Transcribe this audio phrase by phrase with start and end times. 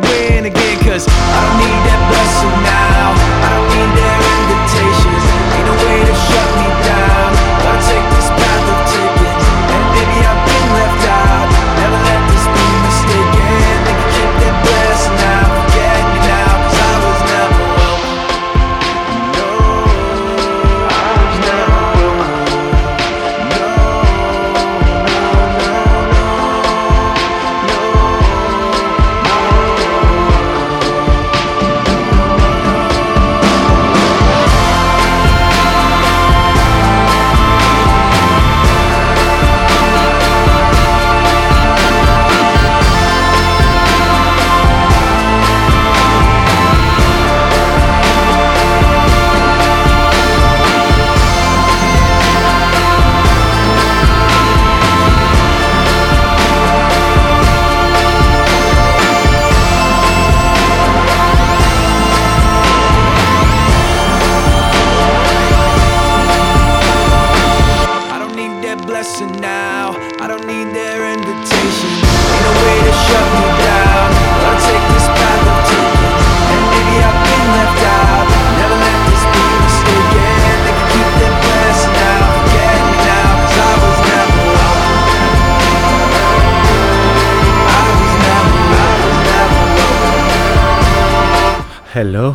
[0.00, 0.31] for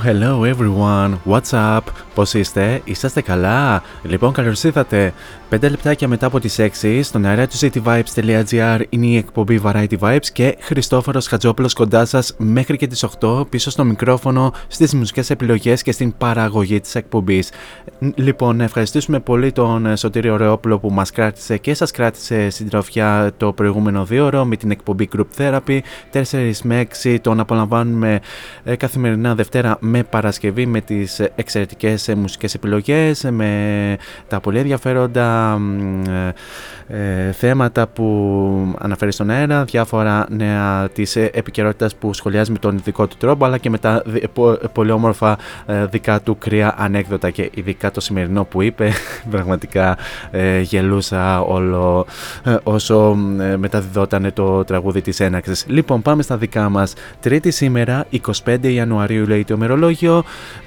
[0.08, 1.34] Hello, hello everyone.
[1.34, 1.80] What's up?
[2.16, 5.14] Πώς είστε; Είσαστε καλά; Λοιπόν, καλώς ήρθατε.
[5.50, 10.26] 5 λεπτάκια μετά από τις 6 στον αέρα του cityvibes.gr είναι η εκπομπή Variety Vibes
[10.34, 15.82] και Χριστόφορος Χατζόπουλος κοντά σας μέχρι και τις 8 πίσω στο μικρόφωνο, στις μουσικές επιλογές
[15.82, 17.50] και στην παραγωγή της εκπομπής.
[18.00, 23.54] Λοιπόν, να ευχαριστήσουμε πολύ τον Σωτήριο Ρεόπουλο που μας κράτησε και σας κράτησε συντροφιά το
[23.54, 25.80] προηγούμενο δύο ώρο με την εκπομπή Group Therapy.
[26.14, 28.20] 4 με 6 τον απολαμβάνουμε
[28.64, 33.98] ε, καθημερινά Δευτέρα με Παρασκευή με τις ε, εξαιρετικές ε, μουσικές επιλογές, με
[34.28, 36.34] τα πολύ ενδιαφέροντα μ, ε,
[36.88, 42.76] ε, θέματα που αναφέρει στον αέρα, διάφορα νέα της ε, επικαιρότητας που σχολιάζει με τον
[42.76, 46.76] ειδικό του τρόπο, αλλά και με τα δι- πο- πολύ όμορφα ε, δικά του κρύα
[46.78, 48.92] ανέκδοτα και ειδικά το σημερινό που είπε,
[49.32, 49.98] πραγματικά
[50.32, 52.06] ε, γελούσα όλο
[52.44, 55.66] ε, όσο ε, μεταδιδόταν το τραγούδι της έναξης.
[55.68, 56.94] Λοιπόν, πάμε στα δικά μας.
[57.20, 58.06] Τρίτη σήμερα,
[58.46, 60.24] 25 Ιανουαρίου λέει το ημερολόγιο.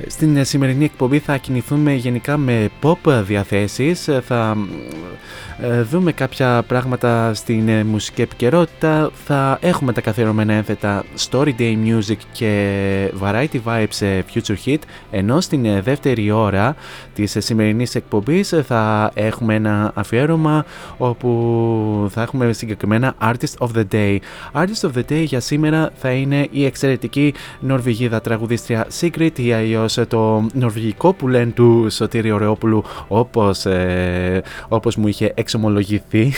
[0.06, 4.08] Στην ε, σημερινή εκπομπή θα κινηθούμε γενικά με pop διαθέσεις.
[4.08, 5.49] Ε, Θα ε,
[5.90, 9.10] δούμε κάποια πράγματα στην ε, μουσική επικαιρότητα.
[9.26, 14.78] Θα έχουμε τα καθιερωμένα ένθετα Story Day Music και Variety Vibes ε, Future Hit.
[15.10, 16.76] Ενώ στην ε, δεύτερη ώρα
[17.14, 20.64] της ε, σημερινής εκπομπής ε, θα έχουμε ένα αφιέρωμα
[20.98, 24.18] όπου θα έχουμε συγκεκριμένα Artist of the Day.
[24.52, 29.98] Artist of the Day για σήμερα θα είναι η εξαιρετική Νορβηγίδα τραγουδίστρια Sigrid ή αλλιώς
[29.98, 36.32] ε, το νορβηγικό που λένε του Σωτήριου Ρεόπουλου όπως, ε, όπως μου είχε εξομολογηθεί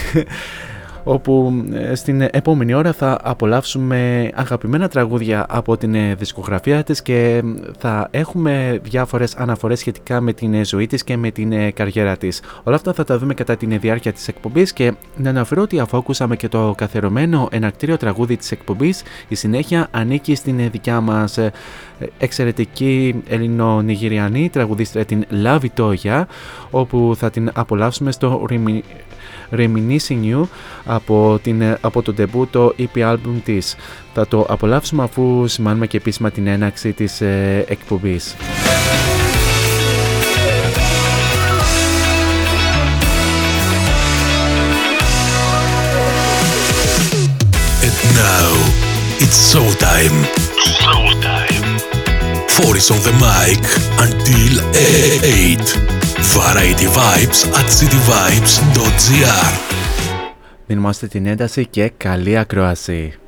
[1.05, 7.43] όπου ε, στην επόμενη ώρα θα απολαύσουμε αγαπημένα τραγούδια από την ε, δισκογραφία της και
[7.79, 12.17] θα έχουμε διάφορες αναφορές σχετικά με την ε, ζωή της και με την ε, καριέρα
[12.17, 12.43] της.
[12.63, 15.79] Όλα αυτά θα τα δούμε κατά την ε, διάρκεια της εκπομπής και να αναφέρω ότι
[15.79, 21.01] αφού ακούσαμε και το καθερωμένο εναρκτήριο τραγούδι της εκπομπής, η συνέχεια ανήκει στην ε, δικιά
[21.01, 21.53] μας ε,
[22.19, 26.29] εξαιρετική ελληνο-νιγηριανή τραγουδίστρια την Λάβη Τόγια,
[26.71, 28.81] όπου θα την απολαύσουμε στο Remi-
[29.57, 30.43] Reminiscing You
[30.85, 32.15] από, την, από το
[32.51, 33.77] το EP album της.
[34.15, 38.35] Θα το απολαύσουμε αφού σημάνουμε και επίσημα την έναξη της ε, εκπομπής.
[47.87, 48.51] And now
[49.25, 50.17] it's showtime.
[50.83, 51.67] Showtime.
[52.55, 53.63] Four is on the mic
[53.99, 54.53] until
[55.25, 56.12] 8.
[56.23, 59.53] Variety Vibes at cityvibes.gr
[60.67, 63.22] Δίνουμε την ένταση και καλή ακρόαση.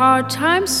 [0.00, 0.79] Hard times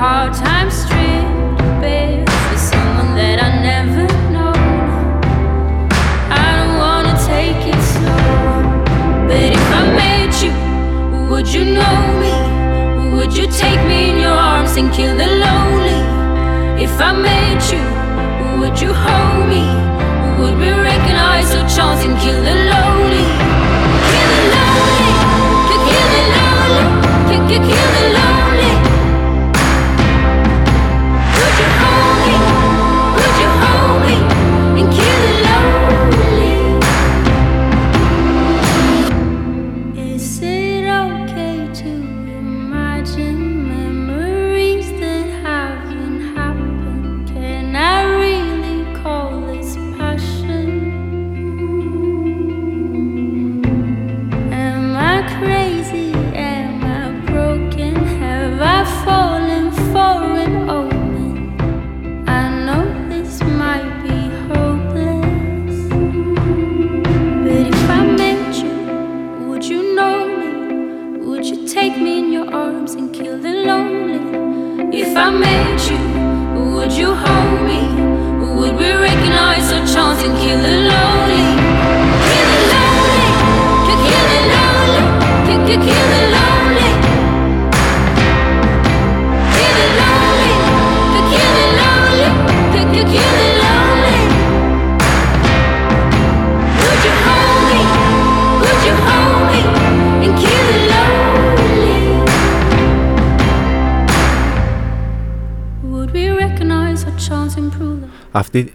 [0.00, 4.56] hard times, stripped bare for someone that I never know.
[6.42, 8.32] I don't wanna take it slow,
[9.28, 10.52] but if I met you,
[11.28, 12.34] would you know me?
[13.14, 16.00] Would you take me in your arms and kill the lonely?
[16.86, 17.84] If I met you,
[18.58, 19.64] would you hold me?
[20.38, 23.26] Would we recognize our chance and kill the lonely?
[24.10, 25.12] Kill the lonely,
[25.88, 28.19] kill the lonely, kill the lonely.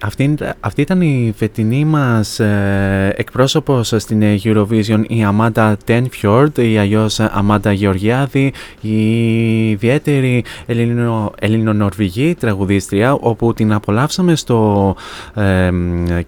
[0.06, 6.58] Αυτή, αυτή, αυτή ήταν η φετινή μας ε, εκπρόσωπος στην ε, Eurovision η Αμάντα Tenfjord
[6.58, 14.96] ή αλλιώς Αμάντα Γεωργιάδη η ιδιαίτερη Ελληνο, ελληνονορβηγή τραγουδίστρια όπου την απολαύσαμε στο
[15.34, 15.70] ε,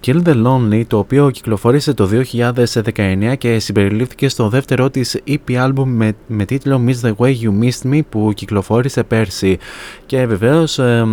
[0.05, 5.85] Kill the Lonely το οποίο κυκλοφόρησε το 2019 και συμπεριλήφθηκε στο δεύτερό της EP album
[5.85, 9.57] με, με τίτλο Miss the Way You Missed Me που κυκλοφόρησε πέρσι.
[10.05, 11.05] Και βεβαίως ε,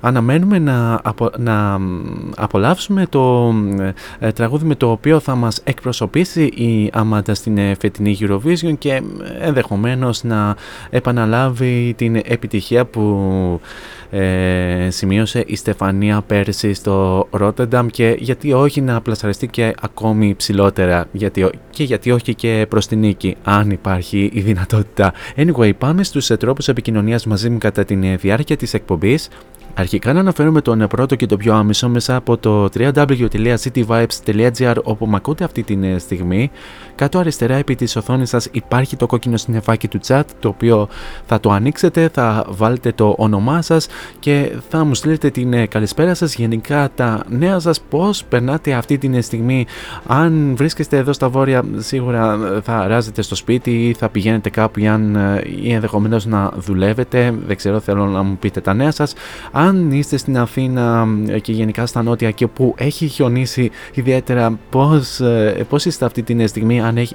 [0.00, 1.78] αναμένουμε να, απο, να
[2.36, 3.54] απολαύσουμε το
[4.18, 9.02] ε, τραγούδι με το οποίο θα μας εκπροσωπήσει η Αμάντα στην ε, φετινή Eurovision και
[9.40, 10.56] ενδεχομένως να
[10.90, 13.60] επαναλάβει την επιτυχία που
[14.10, 21.06] ε, σημείωσε η Στεφανία πέρσι στο Ρότερνταμ και γιατί όχι να πλασαριστεί και ακόμη ψηλότερα
[21.12, 25.12] γιατί, και γιατί όχι και προς την νίκη αν υπάρχει η δυνατότητα.
[25.36, 29.28] Anyway, πάμε στους τρόπους επικοινωνίας μαζί μου κατά τη διάρκεια της εκπομπής
[29.78, 35.16] Αρχικά να αναφέρουμε τον πρώτο και το πιο άμεσο μέσα από το www.cityvibes.gr όπου με
[35.16, 36.50] ακούτε αυτή τη στιγμή.
[36.94, 40.88] Κάτω αριστερά επί της οθόνης σας υπάρχει το κόκκινο συννεφάκι του chat το οποίο
[41.26, 43.86] θα το ανοίξετε, θα βάλετε το όνομά σας
[44.18, 49.20] και θα μου στείλετε την καλησπέρα σας γενικά τα νέα σας πώς περνάτε αυτή τη
[49.20, 49.66] στιγμή.
[50.06, 54.88] Αν βρίσκεστε εδώ στα βόρεια σίγουρα θα ράζετε στο σπίτι ή θα πηγαίνετε κάπου ή,
[54.88, 55.16] αν,
[55.62, 57.34] ή ενδεχομένως να δουλεύετε.
[57.46, 59.14] Δεν ξέρω θέλω να μου πείτε τα νέα σας.
[59.52, 61.06] Αν είστε στην Αθήνα
[61.42, 65.20] και γενικά στα νότια και που έχει χιονίσει ιδιαίτερα πώς,
[65.68, 67.14] πώς είστε αυτή τη στιγμή αν, έχει,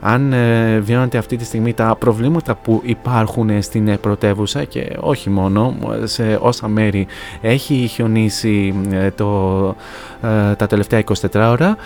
[0.00, 5.76] αν ε, βιώνετε αυτή τη στιγμή τα προβλήματα που υπάρχουν στην πρωτεύουσα και όχι μόνο
[6.04, 7.06] σε όσα μέρη
[7.40, 8.74] έχει χιονίσει
[9.14, 9.74] το,
[10.17, 10.17] ε,
[10.56, 11.76] τα τελευταία 24 ώρα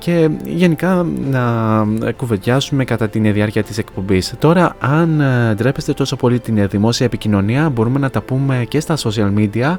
[0.00, 1.84] και γενικά να
[2.16, 4.34] κουβεντιάσουμε κατά τη διάρκεια της εκπομπής.
[4.38, 5.22] Τώρα αν
[5.54, 9.76] ντρέπεστε τόσο πολύ την δημόσια επικοινωνία μπορούμε να τα πούμε και στα social media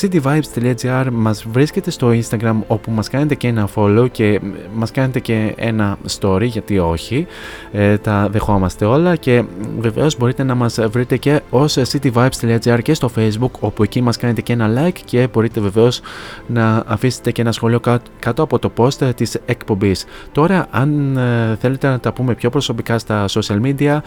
[0.00, 4.40] cityvibes.gr μας βρίσκεται στο instagram όπου μας κάνετε και ένα follow και
[4.74, 7.26] μας κάνετε και ένα story γιατί όχι
[7.72, 9.44] ε, τα δεχόμαστε όλα και
[9.78, 14.40] βεβαίως μπορείτε να μας βρείτε και ως cityvibes.gr και στο facebook όπου εκεί μας κάνετε
[14.40, 16.00] και ένα like και μπορείτε βεβαίως
[16.46, 17.80] να αφήσετε και ένα σχόλιο
[18.18, 20.04] κάτω από το post της εκπομπής.
[20.32, 23.98] Τώρα αν ε, θέλετε να τα πούμε πιο προσωπικά στα social media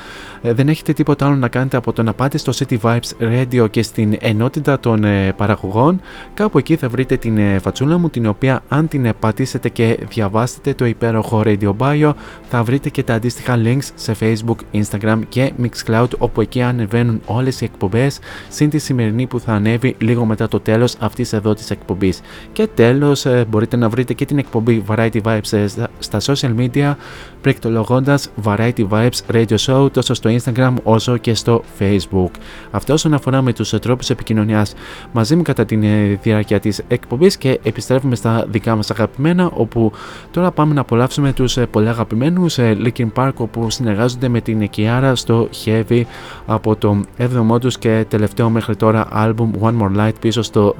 [0.41, 3.69] ε, δεν έχετε τίποτα άλλο να κάνετε από το να πάτε στο City Vibes Radio
[3.69, 6.01] και στην ενότητα των ε, παραγωγών
[6.33, 10.85] κάπου εκεί θα βρείτε την φατσούλα μου την οποία αν την πατήσετε και διαβάσετε το
[10.85, 12.11] υπέροχο Radio Bio
[12.49, 17.61] θα βρείτε και τα αντίστοιχα links σε Facebook, Instagram και Mixcloud όπου εκεί ανεβαίνουν όλες
[17.61, 18.19] οι εκπομπές
[18.49, 22.21] συν τη σημερινή που θα ανέβει λίγο μετά το τέλος αυτής εδώ της εκπομπής.
[22.53, 25.65] Και τέλος μπορείτε να βρείτε και την εκπομπή Variety Vibes
[25.99, 26.95] στα social media
[27.41, 32.29] πληκτρολογώντα Variety Vibes Radio Show τόσο στο Instagram όσο και στο Facebook.
[32.71, 34.65] Αυτό όσον αφορά με τους τρόπους επικοινωνία
[35.11, 39.91] μαζί μου κατά τη ε, διάρκεια της εκπομπής και επιστρέφουμε στα δικά μας αγαπημένα όπου
[40.31, 44.69] τώρα πάμε να απολαύσουμε τους ε, πολύ αγαπημένους ε, Linkin Park όπου συνεργάζονται με την
[44.77, 46.01] Kiara στο Heavy
[46.45, 50.75] από το 7ο τους και τελευταίο μέχρι τώρα album One More Light πίσω στο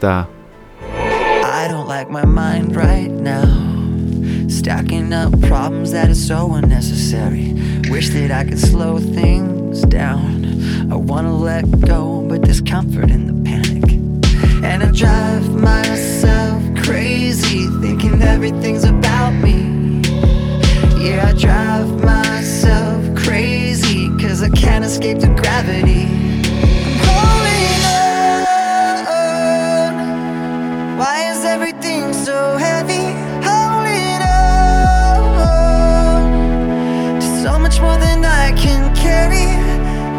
[0.00, 0.37] 2017.
[1.68, 3.44] I don't like my mind right now
[4.48, 7.52] Stacking up problems that are so unnecessary.
[7.90, 10.90] Wish that I could slow things down.
[10.90, 13.84] I wanna let go, but there's comfort in the panic.
[14.64, 20.00] And I drive myself crazy, thinking everything's about me.
[20.98, 26.06] Yeah, I drive myself crazy, cause I can't escape the gravity.
[26.06, 27.84] I'm holding
[29.04, 30.98] on.
[30.98, 33.06] Why is everything so heavy?
[33.46, 34.02] Holy
[37.44, 39.48] no much more than I can carry.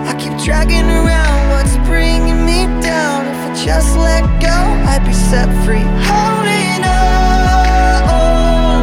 [0.10, 3.20] I keep dragging around what's bringing me down.
[3.34, 4.58] If I just let go,
[4.92, 5.88] I'd be set free.
[6.10, 8.82] Holding on.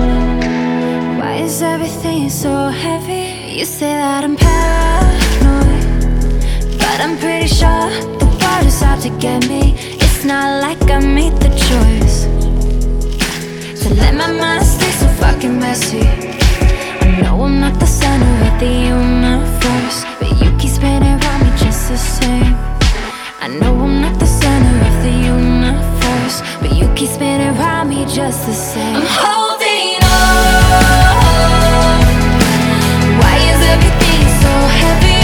[1.19, 3.25] Why is everything so heavy?
[3.59, 5.85] You say that I'm paranoid,
[6.81, 7.89] but I'm pretty sure
[8.21, 8.27] the
[8.67, 9.96] is out to get me.
[10.19, 12.25] It's not like I made the choice
[13.83, 16.01] to let my mind stay so fucking messy.
[17.21, 21.91] No, I'm not the center of the universe But you keep spinning around me just
[21.91, 22.57] the same
[23.43, 28.07] I know I'm not the center of the universe But you keep spinning around me
[28.07, 32.01] just the same I'm holding on
[33.21, 35.16] Why is everything so heavy?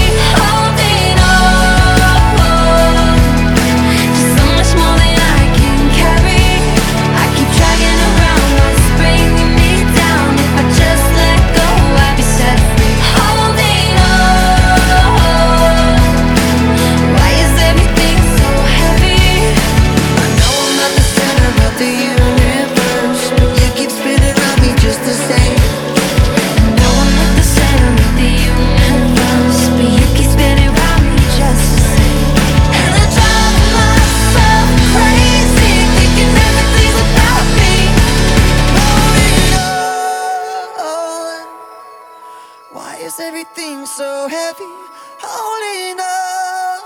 [43.42, 44.72] Everything so heavy?
[45.20, 46.80] Holding on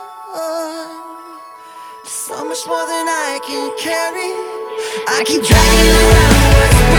[2.04, 4.32] so much more than I can carry.
[5.06, 6.95] I keep dragging around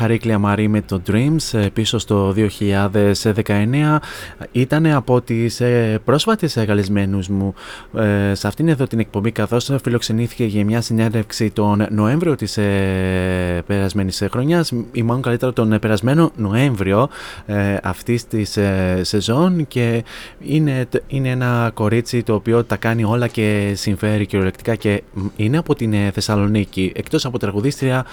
[0.00, 3.98] Χαρίκλια Μαρή με το Dreams ε, πίσω στο 2019.
[4.52, 7.54] Ήταν από τις ε, πρόσφατες καλεσμένους μου
[8.32, 12.58] σε αυτήν εδώ την εκπομπή καθώς φιλοξενήθηκε για μια συνέντευξη τον Νοέμβριο της
[13.66, 17.08] περασμένης χρονιάς ή μάλλον καλύτερα τον περασμένο Νοέμβριο
[17.82, 18.58] αυτής της
[19.00, 20.04] σεζόν και
[20.40, 25.02] είναι, είναι ένα κορίτσι το οποίο τα κάνει όλα και συμφέρει κυριολεκτικά και
[25.36, 26.92] είναι από την Θεσσαλονίκη.
[26.94, 28.06] Εκτός από τραγουδίστρια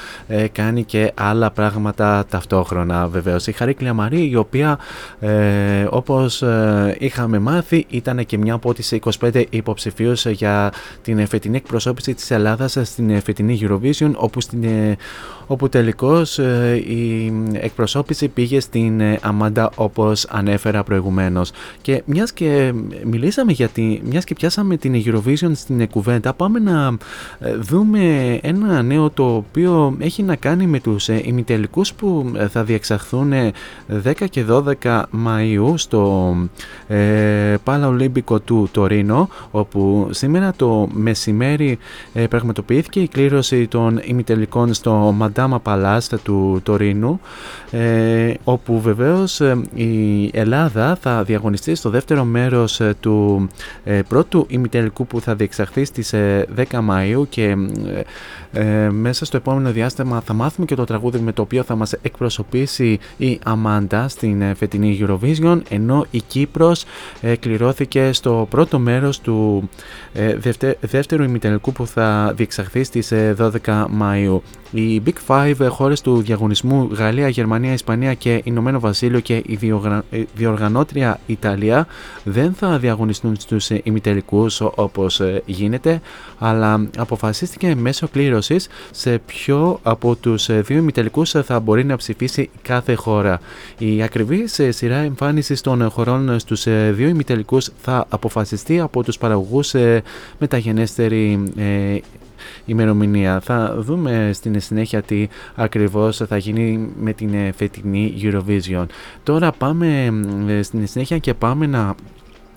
[0.52, 3.48] κάνει και άλλα πράγματα ταυτόχρονα βεβαίως.
[3.48, 4.80] Η Χαρίκλια Μαρή η οποία
[5.20, 5.88] ε,
[6.28, 12.14] όπως ε, είχαμε μάθει ήταν και μια από τις 25 υποψηφίους για την φετινή εκπροσώπηση
[12.14, 14.98] της Ελλάδας στην φετινή Eurovision όπου, στην, ε,
[15.48, 21.52] όπου τελικώς ε, η εκπροσώπηση πήγε στην Αμάντα όπως ανέφερα προηγουμένως.
[21.82, 26.98] Και μιας και μιλήσαμε για τη, μιας και πιάσαμε την Eurovision στην κουβέντα πάμε να
[27.60, 33.34] δούμε ένα νέο το οποίο έχει να κάνει με τους ημιτελικούς που θα διεξαχθούν
[34.04, 36.36] 10 και 12 Μαΐου στο
[36.88, 37.56] ε,
[37.86, 41.78] Ολύμπικο του Τωρίνο όπου σήμερα το μεσημέρι
[42.14, 47.20] ε, πραγματοποιήθηκε η κλήρωση των ημιτελικών στο Μαντάμα Παλάστα του Τωρίνου
[47.72, 53.50] ε, όπου βεβαίως ε, η Ελλάδα θα διαγωνιστεί στο δεύτερο μέρος ε, του
[54.08, 57.56] πρώτου ημιτελικού που θα διεξαχθεί στις 10 Μαΐου και
[58.92, 63.00] μέσα στο επόμενο διάστημα θα μάθουμε και το τραγούδι με το οποίο θα μας εκπροσωπήσει
[63.18, 66.86] η Αμάντα στην φετινή Eurovision ενώ η Κύπρος
[67.40, 69.70] κληρώθηκε στο πρώτο μέρος του
[70.80, 74.40] δεύτερου ημιτελικού που θα διεξαχθεί στις 12 Μαΐου.
[74.72, 79.60] Οι Big Five χώρες του διαγωνισμού Γαλλία, Γερμανία, Ισπανία και Ηνωμένο Βασίλειο και η
[80.36, 81.88] διοργανώτρια Ιταλία
[82.24, 86.02] δεν θα διαγωνιστούν στους ημιτελικούς όπως γίνεται
[86.40, 92.94] αλλά αποφασίστηκε μέσω κλήρωσης σε ποιο από τους δύο ημιτελικούς θα μπορεί να ψηφίσει κάθε
[92.94, 93.40] χώρα.
[93.78, 99.74] Η ακριβή σειρά εμφάνισης των χωρών στους δύο ημιτελικούς θα αποφασιστεί από τους παραγωγούς
[100.40, 101.44] μεταγενέστερη
[102.66, 103.40] ημερομηνία.
[103.40, 108.86] Θα δούμε στην συνέχεια τι ακριβώς θα γίνει με την φετινή Eurovision.
[109.24, 110.14] Τώρα πάμε
[110.62, 111.96] στην συνέχεια και πάμε να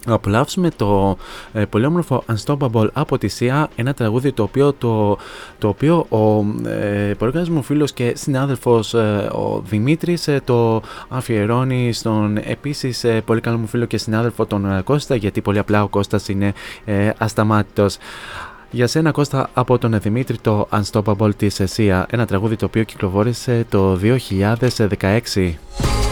[0.06, 1.16] απολαύσουμε το
[1.52, 5.18] ε, πολύ όμορφο Unstoppable από τη ΣΥΑ ένα τραγούδι το οποίο, το,
[5.58, 11.92] το οποίο ο ε, πολύ μου φίλος και συνάδελφος ε, ο Δημήτρης ε, το αφιερώνει
[11.92, 15.88] στον επίσης ε, πολύ καλό μου φίλο και συνάδελφο τον Κώστα γιατί πολύ απλά ο
[15.88, 16.52] Κώστας είναι
[17.18, 17.96] ασταμάτητος.
[18.70, 22.06] Για σένα Κώστα από τον Δημήτρη το Unstoppable της ΣΥΑ.
[22.10, 26.09] Ένα τραγούδι το οποίο κυκλοφόρησε το 2016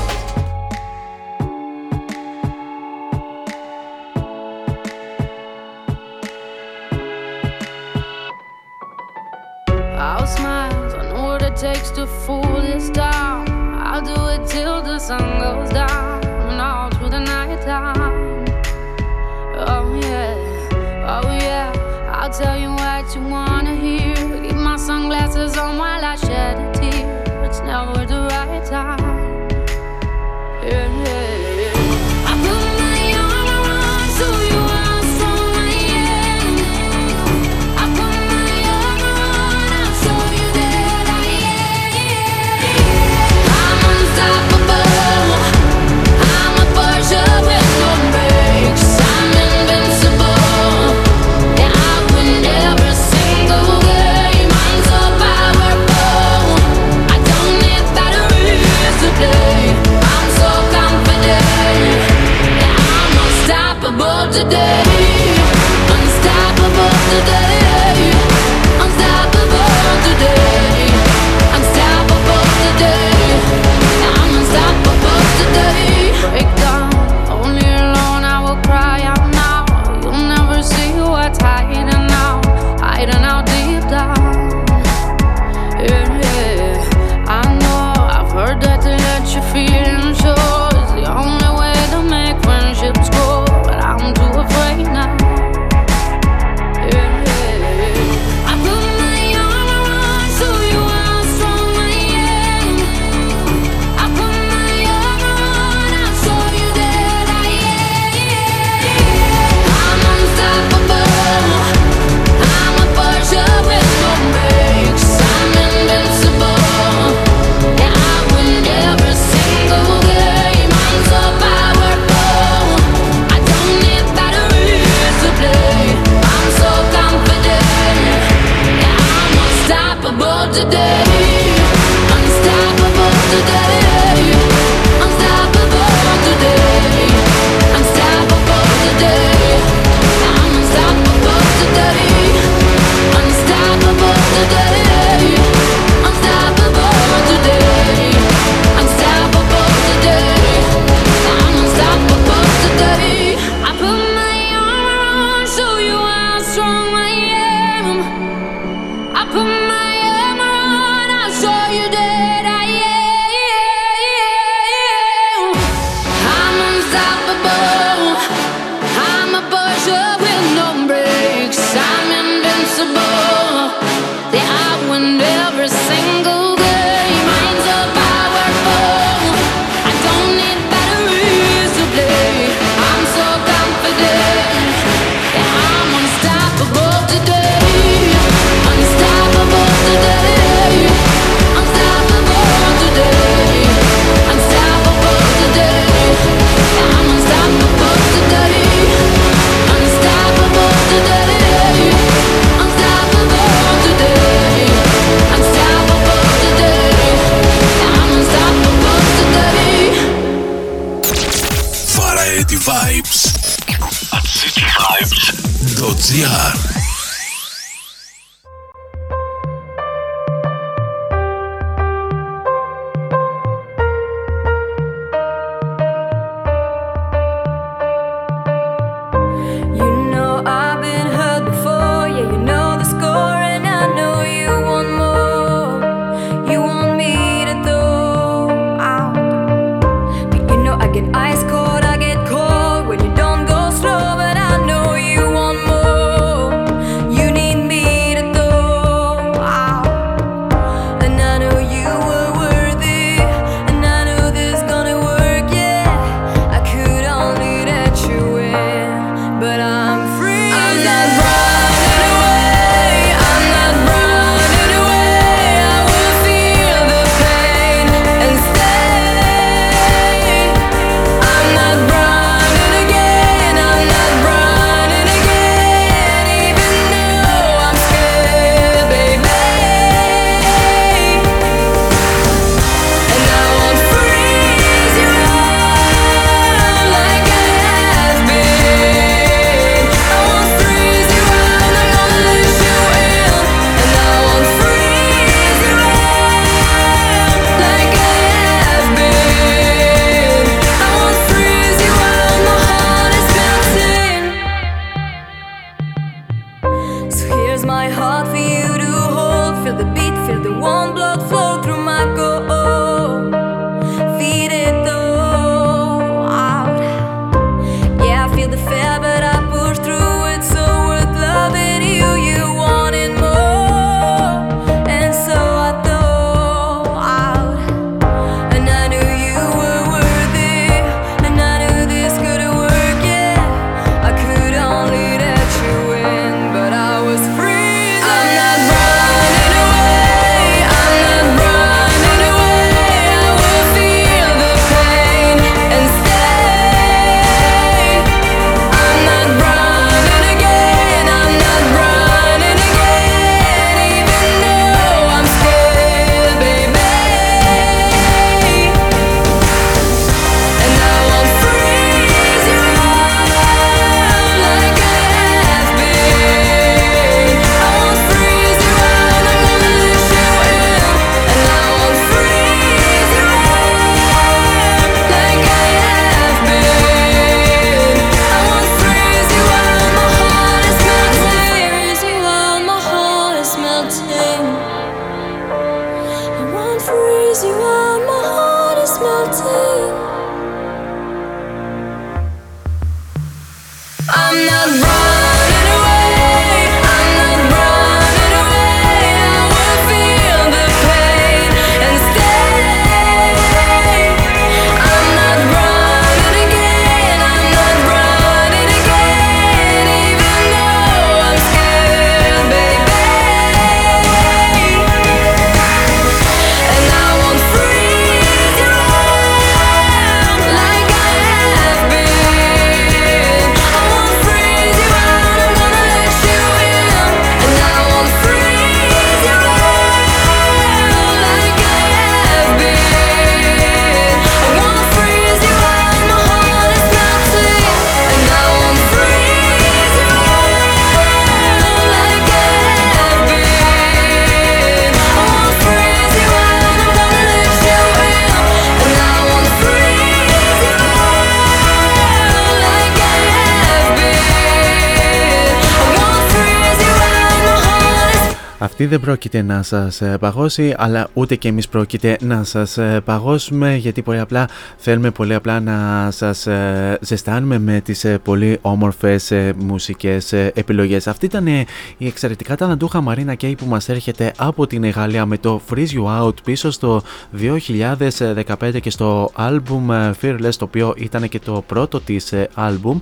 [458.89, 463.75] δεν πρόκειται να σας ε, παγώσει, αλλά ούτε και εμείς πρόκειται να σας ε, παγώσουμε,
[463.75, 470.33] γιατί πολύ απλά θέλουμε πολύ απλά να σας ε, ζεστάνουμε με τις πολύ όμορφες μουσικές
[470.33, 471.07] επιλογές.
[471.07, 471.67] Αυτή ήταν η
[471.99, 476.43] εξαιρετικά ταλαντούχα Μαρίνα Κέι που μας έρχεται από την Γαλλία με το Freeze You Out
[476.45, 477.03] πίσω στο
[477.39, 483.01] 2015 και στο album Fearless, το οποίο ήταν και το πρώτο της album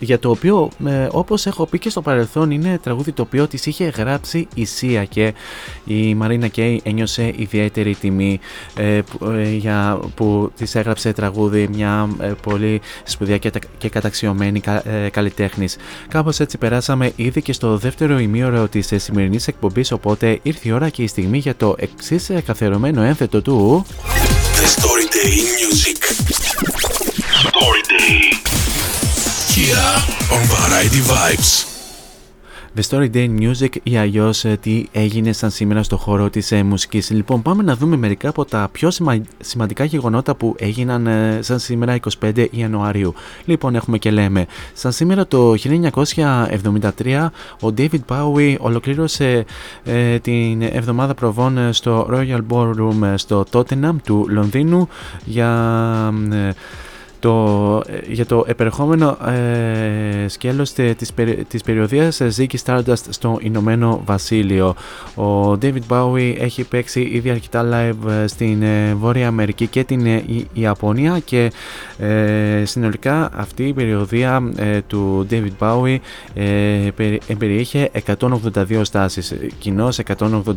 [0.00, 3.66] για το οποίο ε, όπως έχω πει και στο παρελθόν είναι τραγούδι το οποίο της
[3.66, 5.34] είχε γράψει η Σία και
[5.84, 8.40] η Μαρίνα Κέι ένιωσε ιδιαίτερη τιμή
[8.76, 14.60] ε, που, ε, για, που της έγραψε τραγούδι μια ε, πολύ σπουδαία και, και καταξιωμένη
[14.60, 15.76] κα, ε, καλλιτέχνης.
[16.08, 20.88] Κάπως έτσι περάσαμε ήδη και στο δεύτερο ημίωρο της σημερινής εκπομπής οπότε ήρθε η ώρα
[20.88, 23.86] και η στιγμή για το εξής καθερωμένο ένθετο του
[24.56, 26.00] The Story Day Music
[27.40, 27.69] Story Day
[29.70, 29.96] here
[30.34, 31.50] on Variety Vibes.
[32.76, 36.62] The Story Day Music ή αλλιώς ε, τι έγινε σαν σήμερα στο χώρο της ε,
[36.62, 37.10] μουσικής.
[37.10, 38.90] Λοιπόν, πάμε να δούμε μερικά από τα πιο
[39.40, 43.14] σημαντικά γεγονότα που έγιναν ε, σαν σήμερα 25 Ιανουαρίου.
[43.44, 44.46] Λοιπόν, έχουμε και λέμε.
[44.72, 45.54] Σαν σήμερα το
[47.04, 47.28] 1973,
[47.60, 49.44] ο David Bowie ολοκλήρωσε
[50.22, 54.88] την εβδομάδα προβών στο Royal Ballroom στο Tottenham του Λονδίνου
[55.24, 56.12] για
[57.20, 61.12] το, ε, για το επερχόμενο ε, σκέλος της,
[61.48, 64.74] της περιοδίας ε, Ziggy Stardust στο Ηνωμένο Βασίλειο.
[65.14, 68.64] Ο David Bowie έχει παίξει ήδη αρκετά live ε, στην
[68.94, 71.52] Βόρεια Αμερική και την Ιαπωνία και
[71.98, 74.42] ε, συνολικά αυτή η περιοδία
[74.86, 75.96] του David Bowie
[76.34, 79.34] ε, περιείχε 182 στάσεις.
[79.58, 80.56] Κοινώς 182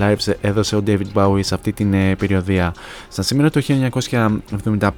[0.00, 2.74] lives έδωσε ο David Bowie σε αυτή την περιοδία.
[3.08, 3.60] Στα σήμερα το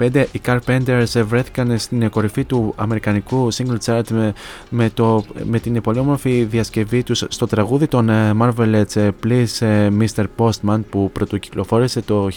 [0.00, 4.32] 1975 οι Carpenter βρέθηκαν στην κορυφή του αμερικανικού single chart με,
[4.68, 9.66] με, το, με την πολύ όμορφη διασκευή τους στο τραγούδι των ε, Marvelettes ε, Please
[9.66, 10.24] ε, Mr.
[10.36, 12.28] Postman που πρωτοκυκλοφόρησε το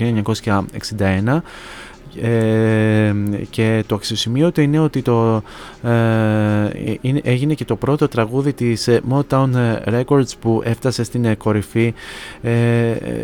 [0.97, 1.41] 1961
[2.21, 3.13] ε,
[3.49, 5.43] και το αξιοσημείωτο είναι ότι το,
[5.83, 9.49] ε, έγινε και το πρώτο τραγούδι της Motown
[9.85, 11.93] Records που έφτασε στην κορυφή,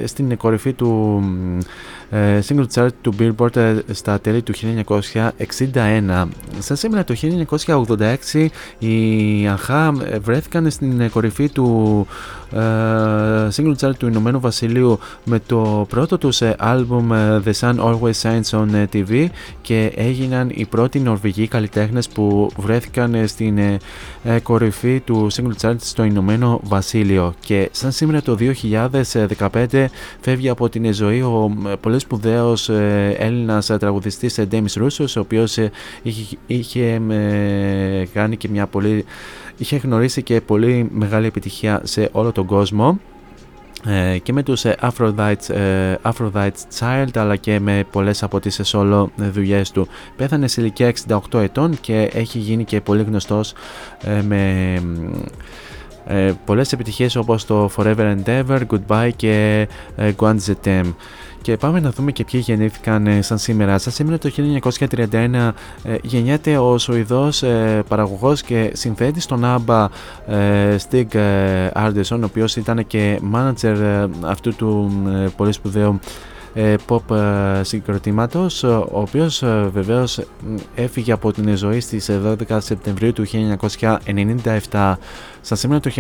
[0.06, 1.22] στην κορυφή του
[1.60, 1.66] ε,
[2.12, 6.28] single chart του Billboard ε, στα τέλη του 1961.
[6.60, 7.16] Σαν σήμερα το
[7.56, 8.48] 1986
[8.80, 12.08] οι Αχά ε, βρέθηκαν στην κορυφή του
[13.56, 17.12] single chart του Ηνωμένου Βασιλείου με το πρώτο τους album
[17.46, 19.28] The Sun Always Shines on TV
[19.62, 23.60] και έγιναν οι πρώτοι Νορβηγοί καλλιτέχνες που βρέθηκαν στην
[24.44, 28.38] κορυφή του single chart στο Ηνωμένο Βασίλειο και σαν σήμερα το
[29.68, 29.86] 2015
[30.22, 31.52] φεύγει από την ζωή ο
[31.82, 35.72] πολύ σπουδαίος ε, Έλληνας τραγουδιστής Ντέμις Ρούσος, ο οποίος ε,
[36.02, 37.02] είχε, είχε
[38.14, 39.06] κάνει και μια πολύ.
[39.58, 43.00] είχε γνωρίσει και πολύ μεγάλη επιτυχία σε όλο τον κόσμο
[43.86, 45.36] ε, και με τους Aphrodite,
[46.02, 49.88] Aphrodite Child αλλά και με πολλές από τις solo δουλειές του.
[50.16, 50.94] Πέθανε σε ηλικία
[51.32, 53.54] 68 ετών και έχει γίνει και πολύ γνωστός
[54.24, 54.74] με
[56.06, 60.94] ε, πολλές επιτυχίες όπως το Forever and Ever, Goodbye και ε, Zetem.
[61.42, 63.78] Και πάμε να δούμε και ποιοι γεννήθηκαν ε, σαν σήμερα.
[63.78, 64.32] Σαν σήμερα το
[64.90, 65.52] 1931
[65.84, 69.86] ε, γεννιέται ο Σουηδός ε, παραγωγός και συνθέτης των ABBA
[70.28, 71.08] ε, Stig
[71.74, 74.92] Ardeson, ο οποίος ήταν και manager αυτού του
[75.36, 76.00] πολύ σπουδαίου
[76.88, 77.02] pop
[77.62, 80.20] συγκροτήματος ο οποίος βεβαίως
[80.76, 82.10] έφυγε από την ζωή στις
[82.50, 83.26] 12 Σεπτεμβρίου του
[84.72, 84.94] 1997
[85.42, 85.92] στα σήμερα το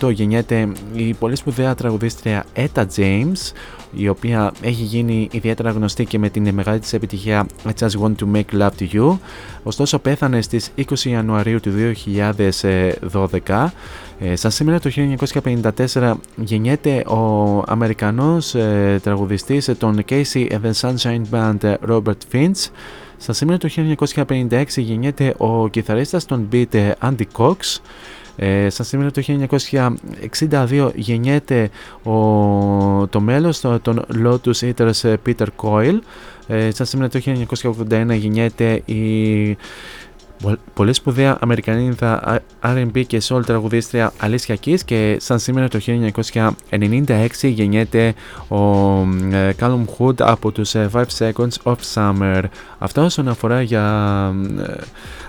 [0.00, 3.52] 1938 γεννιέται η πολύ σπουδαία τραγουδίστρια Etta James
[3.92, 8.14] η οποία έχει γίνει ιδιαίτερα γνωστή και με την μεγάλη της επιτυχία I Just Want
[8.20, 9.18] To Make Love To You
[9.62, 11.70] ωστόσο πέθανε στις 20 Ιανουαρίου του
[13.42, 13.66] 2012
[14.20, 14.90] ε, σαν σήμερα το
[15.94, 22.70] 1954 γεννιέται ο Αμερικανός ε, τραγουδιστής των Casey and the Sunshine Band Robert Finch
[23.18, 23.68] στα σήμερα το
[24.28, 27.80] 1956 γεννιέται ο κιθαρίστας των Beat Andy Cox
[28.40, 29.22] ε, στα σήμερα το
[30.68, 31.70] 1962 γεννιέται
[32.02, 32.12] ο,
[33.06, 35.98] το μέλος των Lotus Eaters Peter Coyle.
[36.46, 37.20] Ε, στα σήμερα το
[37.90, 39.56] 1981 γεννιέται η
[40.74, 45.78] πολύ σπουδαία Αμερικανίδα R&B και soul τραγουδίστρια Alicia Keys και σαν σήμερα το
[46.70, 48.14] 1996 γεννιέται
[48.48, 48.56] ο
[49.32, 52.42] ε, Callum Hood από τους 5 ε, Seconds of Summer.
[52.78, 53.84] Αυτό όσον αφορά για
[54.58, 54.74] ε,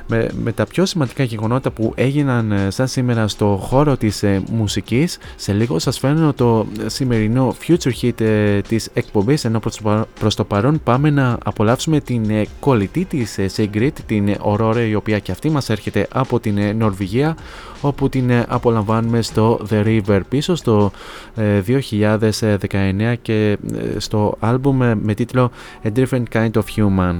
[0.09, 4.43] με, με τα πιο σημαντικά γεγονότα που έγιναν ε, σαν σήμερα στο χώρο της ε,
[4.51, 9.59] μουσικής σε λίγο σας φέρνω το σημερινό future hit ε, της εκπομπής ενώ
[10.19, 14.95] προς το, παρόν πάμε να απολαύσουμε την ε, κολλητή της ε, Sigrid την Aurora η
[14.99, 17.37] οποία και αυτή μας έρχεται από την ε, Νορβηγία
[17.81, 20.91] όπου την ε, απολαμβάνουμε στο The River πίσω στο
[21.37, 23.57] 2019 και
[23.97, 25.51] στο άλμπουμ με τίτλο
[25.83, 27.17] A Different Kind of Human.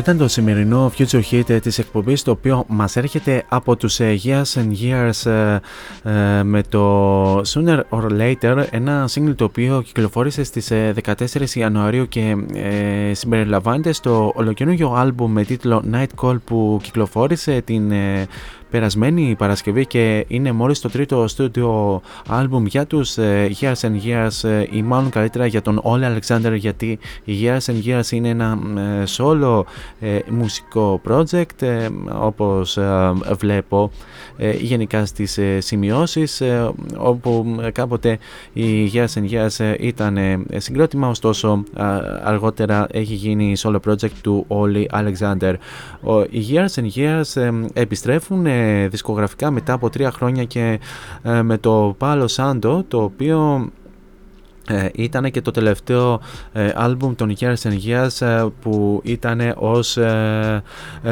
[0.00, 4.42] Αυτό ήταν το σημερινό Future Hit της εκπομπής το οποίο μας έρχεται από τους Years
[4.54, 5.58] and Years
[6.42, 10.72] με το Sooner or Later ένα single το οποίο κυκλοφόρησε στις
[11.04, 11.14] 14
[11.54, 12.36] Ιανουαρίου και
[13.12, 17.92] συμπεριλαμβάνεται στο ολοκαινούργιο άλμπουμ με τίτλο Night Call που κυκλοφόρησε την
[18.70, 24.48] περασμένη Παρασκευή και είναι μόλις το τρίτο στούντιο άλμπουμ για τους ε, Years and Years
[24.48, 28.58] ε, ή μάλλον καλύτερα για τον Ole Alexander γιατί η Years and Years είναι ένα
[28.76, 29.62] ε, solo
[30.30, 31.88] μουσικό project
[32.20, 32.78] όπως
[33.38, 33.90] βλέπω
[34.60, 36.42] γενικά στις σημειώσεις
[36.96, 38.18] όπου κάποτε
[38.52, 40.18] η Years and Years ήταν
[40.56, 41.62] συγκρότημα ωστόσο
[42.22, 45.54] αργότερα έχει γίνει solo project του Ole Alexander.
[46.30, 48.46] Οι Years and Years επιστρέφουν
[48.90, 50.80] δισκογραφικά μετά από τρία χρόνια και
[51.22, 53.70] ε, με το Palo Santo το οποίο
[54.70, 56.20] ε, ήταν και το τελευταίο
[56.52, 59.98] ε, άλμπουμ των Years and Years που ήταν ως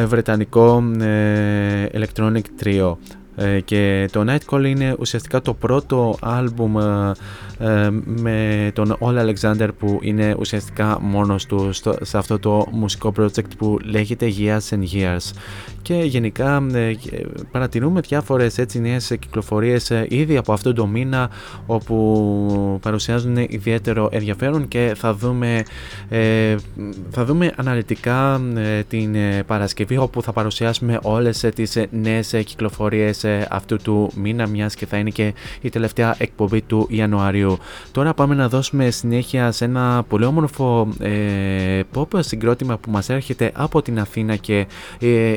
[0.07, 0.83] βρετανικό
[1.93, 2.95] electronic trio.
[3.65, 6.75] Και το Nightcall είναι ουσιαστικά το πρώτο άλμπουμ
[8.05, 13.79] με τον All Alexander που είναι ουσιαστικά μόνος του σε αυτό το μουσικό project που
[13.85, 15.33] λέγεται Years and Years
[15.89, 16.93] και γενικά ε,
[17.51, 21.31] παρατηρούμε διάφορες έτσι νέες κυκλοφορίες ε, ήδη από αυτό το μήνα
[21.67, 25.63] όπου παρουσιάζουν ιδιαίτερο ενδιαφέρον και θα δούμε,
[26.09, 26.55] ε,
[27.11, 28.41] θα δούμε αναλυτικά
[28.89, 29.17] την
[29.47, 35.11] Παρασκευή όπου θα παρουσιάσουμε όλες τις νέες κυκλοφορίες αυτού του μήνα μιας και θα είναι
[35.11, 37.59] και η τελευταία εκπομπή του Ιανουαρίου.
[37.93, 43.53] Τώρα πάμε να δώσουμε συνέχεια σε ένα πολύ όμορφο ε, pop συγκρότημα που μας έρχεται
[43.55, 44.67] από την Αθήνα και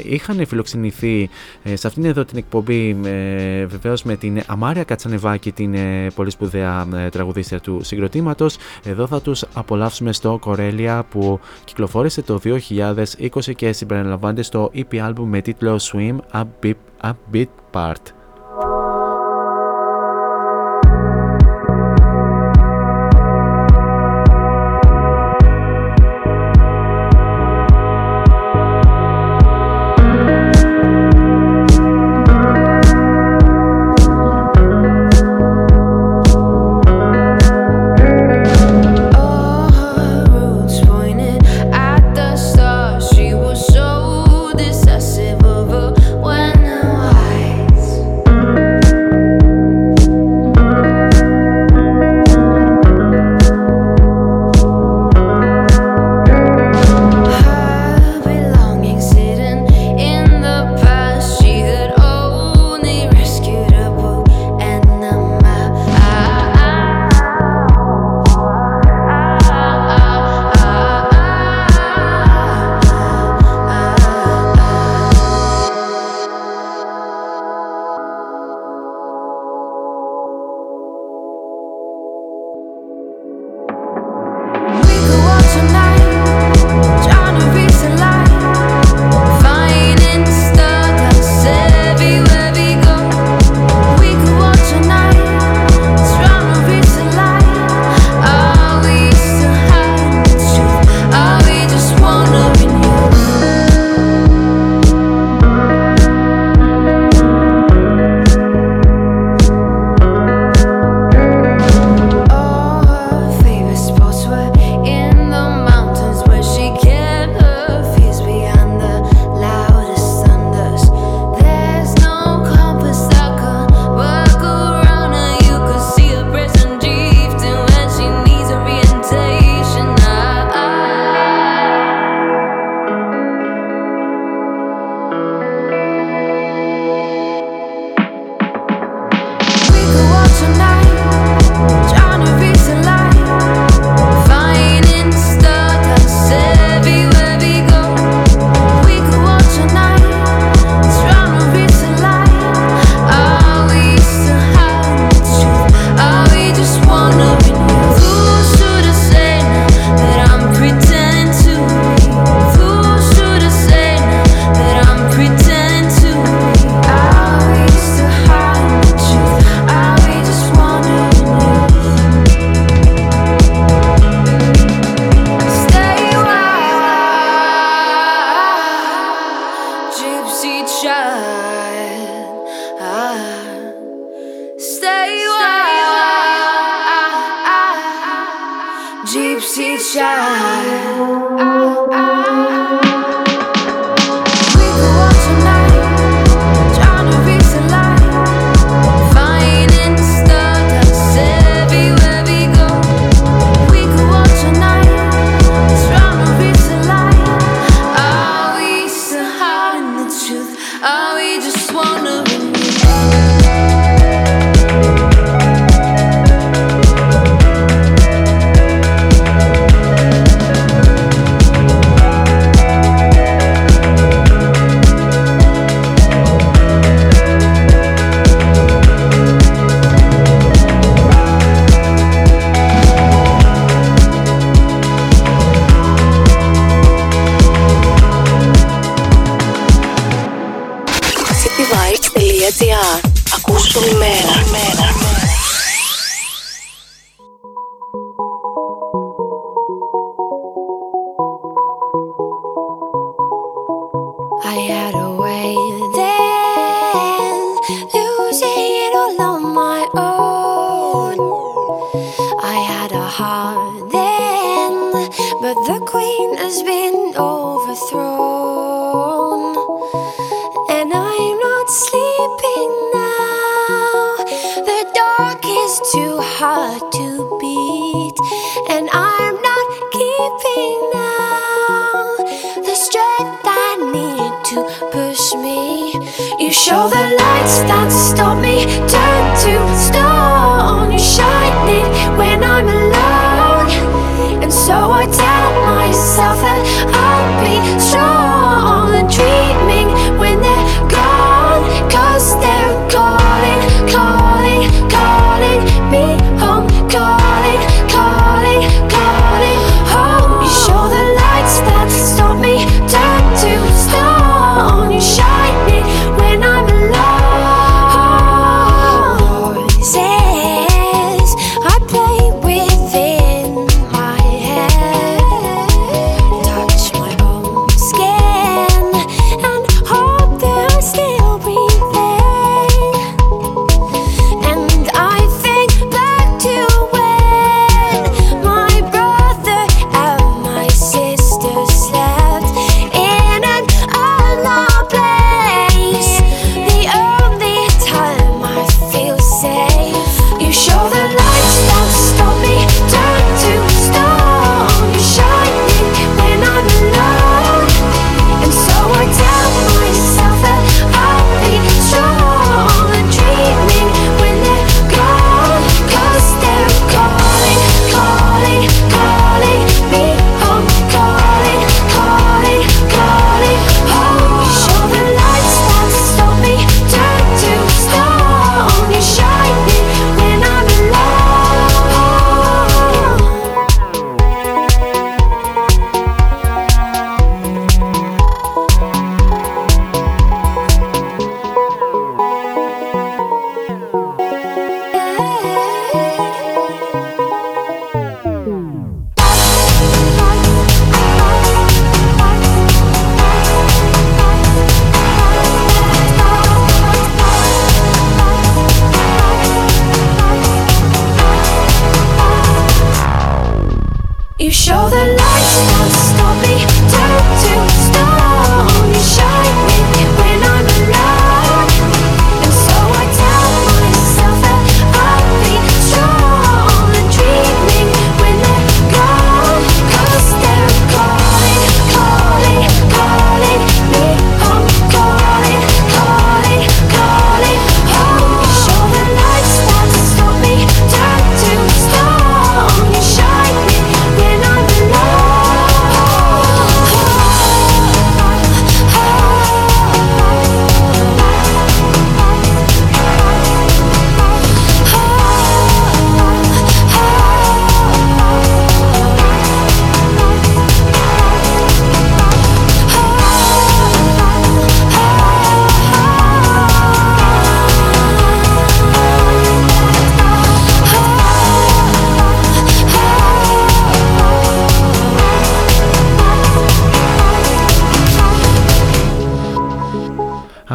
[0.03, 1.29] είχαν φιλοξενηθεί
[1.63, 6.29] ε, σε αυτήν εδώ την εκπομπή ε, βεβαίως με την Αμάρια Κατσανεβάκη, την ε, πολύ
[6.29, 8.57] σπουδαία ε, τραγουδίστρια του συγκροτήματος.
[8.83, 15.23] Εδώ θα τους απολαύσουμε στο Κορέλια που κυκλοφόρησε το 2020 και συμπεριλαμβάνεται στο EP album
[15.25, 18.20] με τίτλο Swim A Bit, A Bit Part.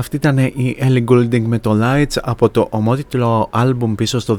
[0.07, 4.37] Αυτή ήταν η Ellie Goulding με το Lights από το ομότιτλο άλμπουμ πίσω στο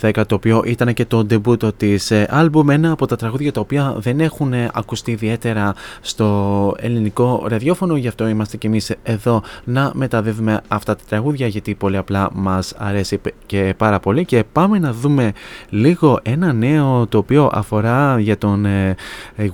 [0.00, 2.70] 2010 το οποίο ήταν και το debut της άλμπουμ.
[2.70, 8.28] Ένα από τα τραγούδια τα οποία δεν έχουν ακουστεί ιδιαίτερα στο ελληνικό ραδιόφωνο γι' αυτό
[8.28, 13.74] είμαστε και εμείς εδώ να μεταδεύουμε αυτά τα τραγούδια γιατί πολύ απλά μας αρέσει και
[13.76, 14.24] πάρα πολύ.
[14.24, 15.32] Και πάμε να δούμε
[15.68, 18.94] λίγο ένα νέο το οποίο αφορά για τον ε,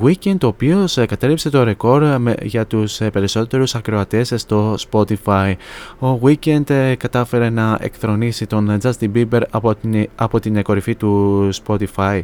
[0.05, 2.05] Weekend το οποίος κατέρριψε το ρεκόρ
[2.43, 5.55] για τους περισσότερους ακροατές στο Spotify Spotify.
[5.99, 11.49] Ο Weekend ε, κατάφερε να εκθρονήσει τον Justin Bieber από την, από την κορυφή του
[11.67, 12.21] Spotify.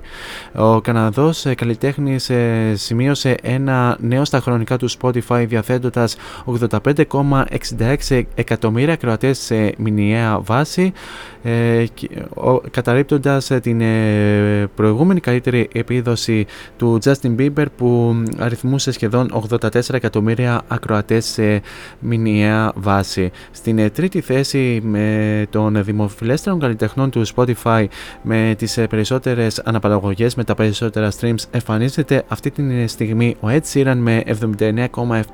[0.54, 2.30] Ο Καναδός ε, καλλιτέχνης
[2.74, 10.92] σημείωσε ένα νέο στα χρονικά του Spotify διαθέτοντας 85,66 εκατομμύρια κροατές σε μηνιαία βάση
[11.42, 11.84] ε,
[12.70, 20.62] καταρρύπτοντας ε, την ε, προηγούμενη καλύτερη επίδοση του Justin Bieber που αριθμούσε σχεδόν 84 εκατομμύρια
[20.68, 21.62] ακροατές σε
[21.98, 23.30] μηνιαία βάση.
[23.50, 27.84] Στην τρίτη θέση με των δημοφιλέστερων καλλιτεχνών του Spotify
[28.22, 33.96] με τις περισσότερες αναπαραγωγές με τα περισσότερα streams εμφανίζεται αυτή τη στιγμή ο Ed Sheeran
[33.96, 34.22] με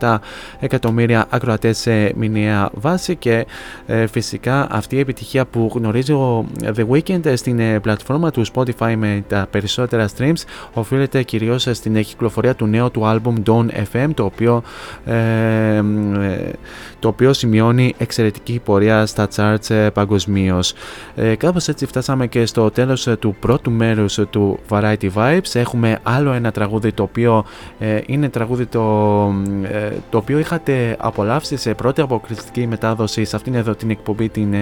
[0.00, 0.16] 79,7
[0.60, 3.46] εκατομμύρια ακροατές σε μηνιαία βάση και
[4.10, 8.94] φυσικά αυτή η επιτυχία που γνωρίζει γνωρίζει ο The Weeknd στην ε, πλατφόρμα του Spotify
[8.96, 10.42] με τα περισσότερα streams
[10.72, 14.62] οφείλεται κυρίως στην κυκλοφορία του νέου του album Dawn FM το οποίο,
[15.04, 15.14] ε,
[15.76, 15.82] ε,
[16.98, 20.74] το οποίο σημειώνει εξαιρετική πορεία στα charts ε, παγκοσμίως.
[21.14, 26.32] Ε, κάπως έτσι φτάσαμε και στο τέλος του πρώτου μέρους του Variety Vibes έχουμε άλλο
[26.32, 27.44] ένα τραγούδι το οποίο
[28.06, 28.80] είναι τραγούδι το,
[30.10, 34.54] το οποίο είχατε απολαύσει σε πρώτη αποκριστική μετάδοση σε αυτήν εδώ την εκπομπή την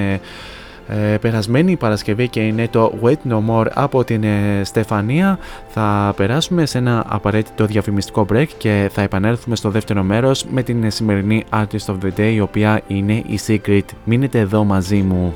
[0.89, 5.39] ε, περασμένη Παρασκευή και είναι το Wait No More από την ε, Στεφανία.
[5.69, 10.91] Θα περάσουμε σε ένα απαραίτητο διαφημιστικό break και θα επανέλθουμε στο δεύτερο μέρος με την
[10.91, 13.85] σημερινή Artist of the Day η οποία είναι η Secret.
[14.05, 15.35] Μείνετε εδώ μαζί μου.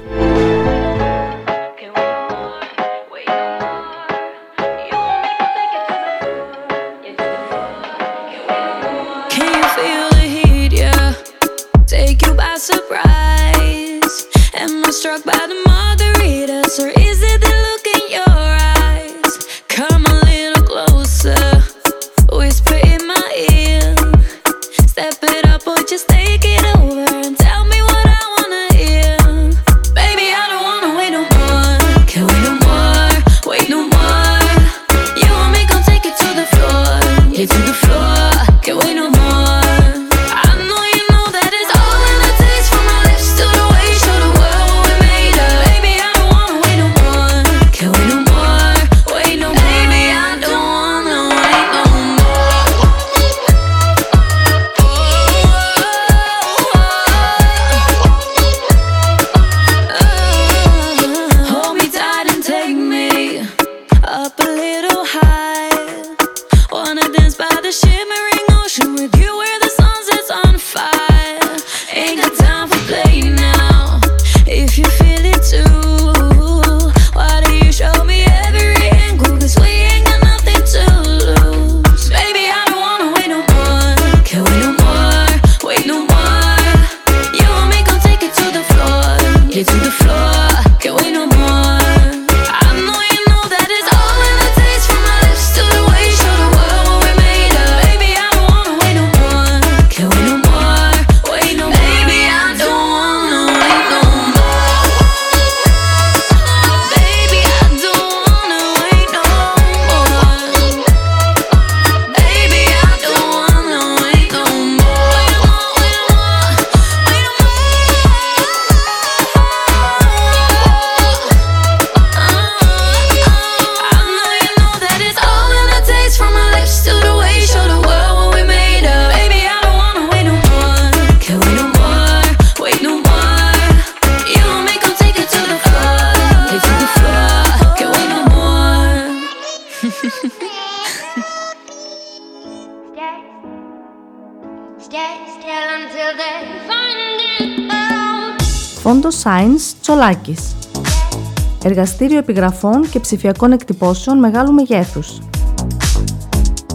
[151.79, 155.19] Εργαστήριο επιγραφών και ψηφιακών εκτυπώσεων μεγάλου μεγέθους.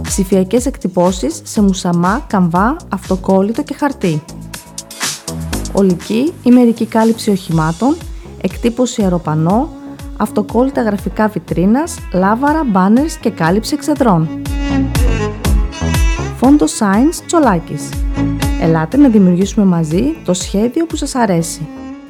[0.02, 4.24] Ψηφιακές εκτυπώσεις σε μουσαμά, καμβά, αυτοκόλλητο και χαρτί.
[5.72, 7.98] Ολική ή μερική κάλυψη οχημάτων,
[8.42, 9.70] εκτύπωση αεροπανό,
[10.18, 14.42] αυτοκόλλητα γραφικά βιτρίνας, λάβαρα, μπάνερς και κάλυψη εξεδρών.
[16.38, 17.90] Φόντο Science Τσολάκης.
[18.62, 21.68] Ελάτε να δημιουργήσουμε μαζί το σχέδιο που σας αρέσει.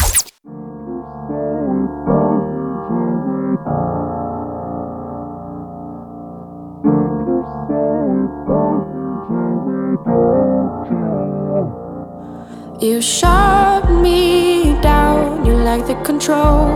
[12.80, 16.68] You shut me down, you like the control.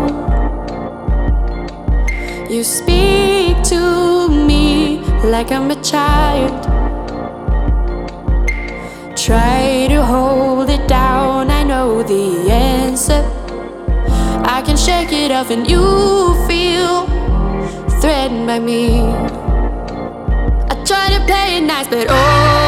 [2.49, 6.71] You speak to me like I'm a child.
[9.15, 13.23] Try hold it down, I know the answer.
[14.43, 15.81] I can shake it off, and you
[16.47, 17.05] feel
[18.01, 19.01] threatened by me.
[20.69, 22.60] I try to play it nice, but oh.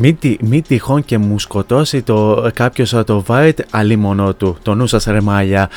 [0.00, 4.56] Μην, τι- μην τυχόν και μου σκοτώσει το, κάποιος το Vite αλίμονό του.
[4.62, 5.68] Το νου σας ρε μάλια.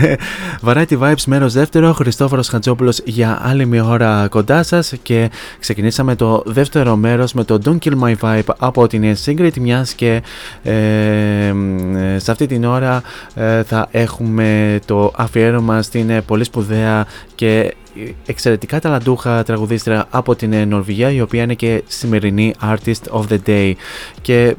[0.66, 6.42] Variety Vibes μέρος δεύτερο, Χριστόφορος Χατζόπουλος για άλλη μια ώρα κοντά σας και ξεκινήσαμε το
[6.46, 10.22] δεύτερο μέρος με το Don't Kill My Vibe από την Secret μιας και
[10.62, 10.72] ε,
[11.46, 11.52] ε,
[12.18, 13.02] σε αυτή την ώρα
[13.34, 17.74] ε, θα έχουμε το αφιέρωμα στην ε, πολύ σπουδαία και
[18.26, 23.38] εξαιρετικά ταλαντούχα τραγουδίστρια από την ε, Νορβηγία η οποία είναι και σημερινή Artist of the
[23.46, 23.72] Day
[24.22, 24.54] και ε,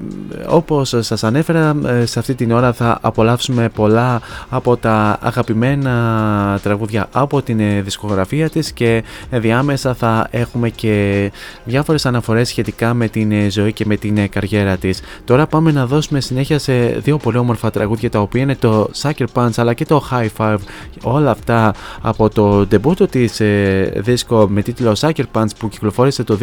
[0.47, 7.07] όπως σας ανέφερα ε, σε αυτή την ώρα θα απολαύσουμε πολλά από τα αγαπημένα τραγούδια
[7.11, 11.31] από την ε, δισκογραφία της και διάμεσα θα έχουμε και
[11.65, 15.01] διάφορες αναφορές σχετικά με την ε, ζωή και με την ε, καριέρα της.
[15.25, 19.25] Τώρα πάμε να δώσουμε συνέχεια σε δύο πολύ όμορφα τραγούδια τα οποία είναι το Sucker
[19.33, 20.57] Punch αλλά και το High Five
[21.03, 26.37] όλα αυτά από το ντεμπούτο της ε, δίσκο με τίτλο Sucker Punch που κυκλοφόρησε το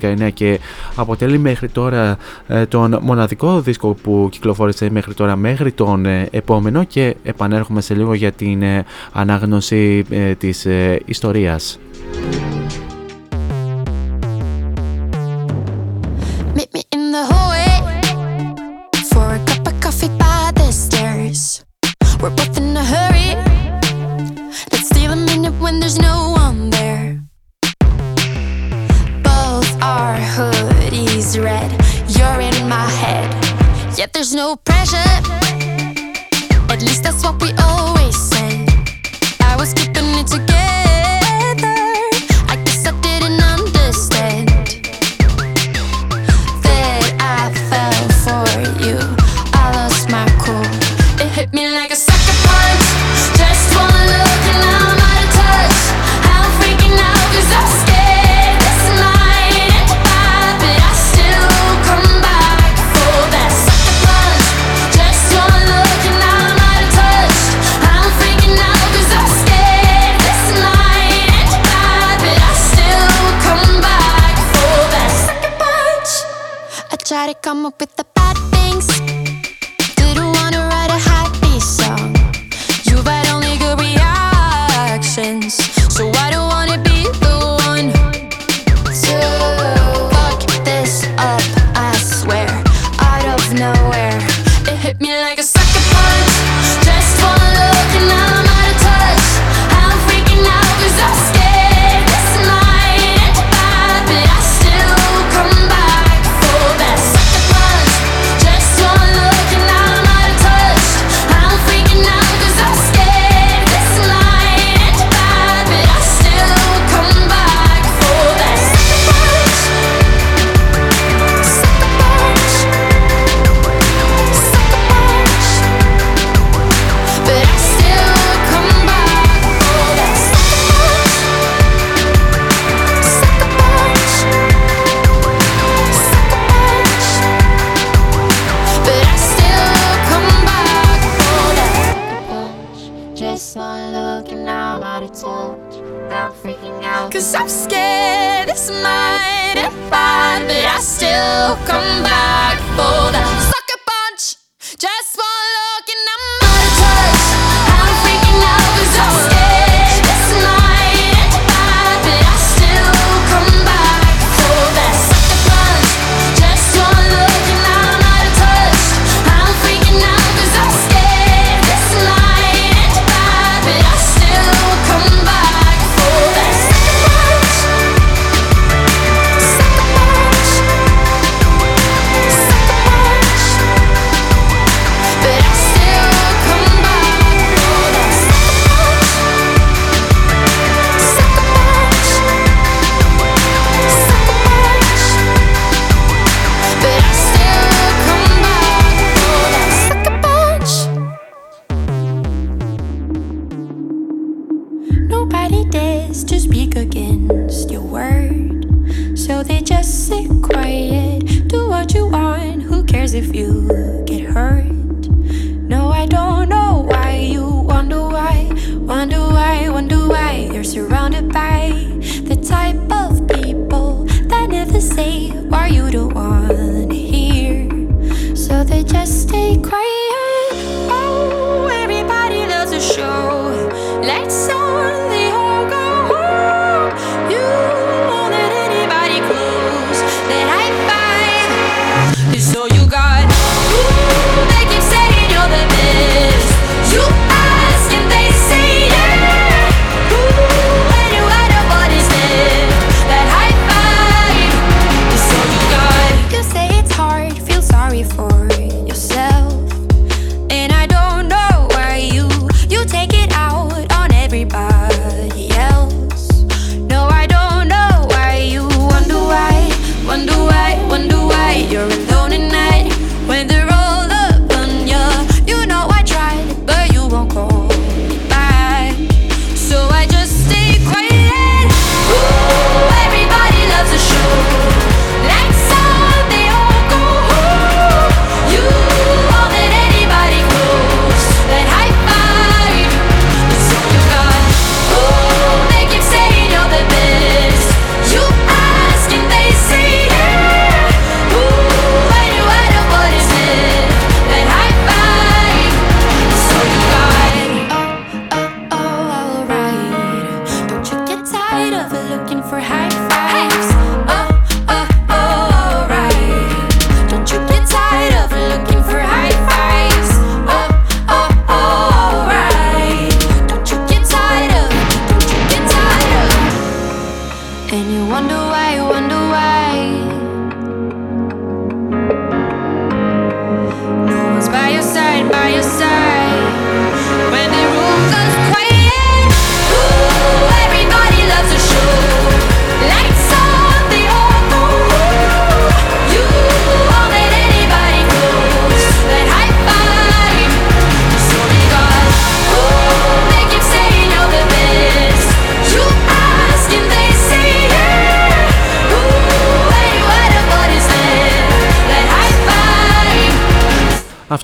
[0.00, 0.60] 2019 και
[0.94, 2.16] αποτελεί μέχρι τώρα
[2.46, 7.94] ε, τον μοναδικό δίσκο που κυκλοφόρησε μέχρι τώρα μέχρι τον ε, επόμενο και επανέρχομαι σε
[7.94, 11.78] λίγο για την ε, ανάγνωση ε, της ε, ιστορίας.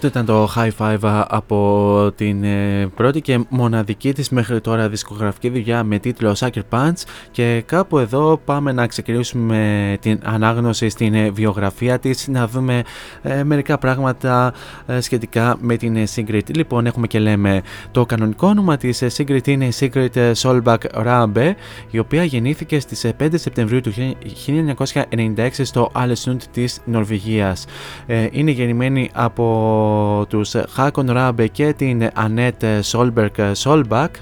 [0.07, 5.49] Αυτό ήταν το High Five από την ε, πρώτη και μοναδική της μέχρι τώρα δισκογραφική
[5.49, 11.31] δουλειά με τίτλο Sucker Punch και κάπου εδώ πάμε να ξεκινήσουμε την ανάγνωση στην ε,
[11.31, 12.83] βιογραφία της να δούμε
[13.23, 14.53] ε, μερικά πράγματα
[15.01, 16.55] σχετικά με την Sigrid.
[16.55, 21.53] Λοιπόν έχουμε και λέμε το κανονικό όνομα της Sigrid είναι η Sigrid Solbach Rambe
[21.91, 23.93] η οποία γεννήθηκε στις 5 Σεπτεμβρίου του
[24.47, 27.65] 1996 στο Alesund της Νορβηγίας.
[28.31, 34.15] Είναι γεννημένη από τους Χάκον Ράμπε και την Ανέτ Σόλμπεργκ Σόλμπακ.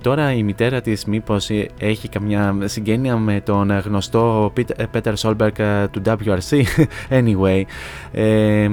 [0.00, 4.52] Τώρα η μητέρα της μήπως έχει καμιά συγγένεια με τον γνωστό
[4.90, 5.56] Πέτερ Σόλμπεργκ
[5.90, 6.62] του WRC.
[7.20, 7.62] Anyway.
[8.12, 8.68] Ε,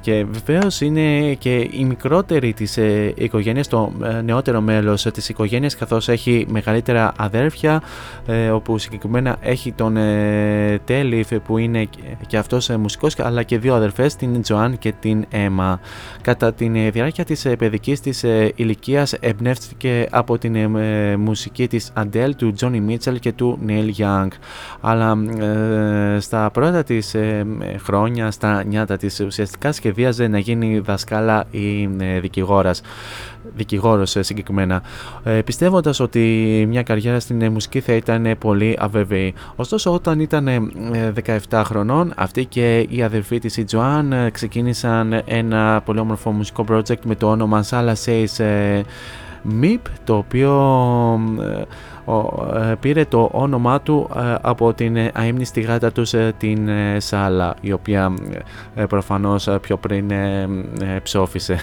[0.00, 5.76] και βεβαίως είναι και η μικρότερη της ε, οικογένειας, το ε, νεότερο μέλος της οικογένειας
[5.76, 7.82] καθώς έχει μεγαλύτερα αδέρφια
[8.52, 9.96] όπου συγκεκριμένα έχει τον
[10.84, 11.88] Τέλιφ που είναι
[12.26, 15.80] και αυτός μουσικός αλλά και δύο αδερφές την Τζοάν και την αίμα.
[16.22, 21.92] Κατά τη διάρκεια της ε, παιδικής της ε, ηλικίας εμπνεύστηκε από την ε, μουσική της
[21.96, 24.28] Adele, του Johnny Mitchell και του Neil Young.
[24.80, 25.16] Αλλά
[26.18, 27.16] στα πρώτα της
[27.84, 31.86] χρόνια, στα νιάτα της ουσιαστικά σχεδίαζε να γίνει δασκάλα ή
[32.20, 32.82] δικηγόρας
[33.54, 34.82] δικηγόρος συγκεκριμένα,
[35.24, 36.20] ε, πιστεύοντας ότι
[36.68, 39.34] μια καριέρα στην μουσική θα ήταν πολύ αβεβαιή.
[39.56, 40.48] Ωστόσο όταν ήταν
[41.50, 47.00] 17 χρονών, αυτή και η αδερφή της η Joan ξεκίνησαν ένα πολύ όμορφο μουσικό project
[47.04, 48.44] με το όνομα Sala Says
[49.60, 50.52] MIP, το οποίο
[52.80, 54.08] πήρε το όνομά του
[54.40, 56.68] από την αείμνηστη γάτα τους την
[56.98, 58.14] Σάλα, η οποία
[58.88, 60.10] προφανώς πιο πριν
[61.02, 61.58] ψόφισε.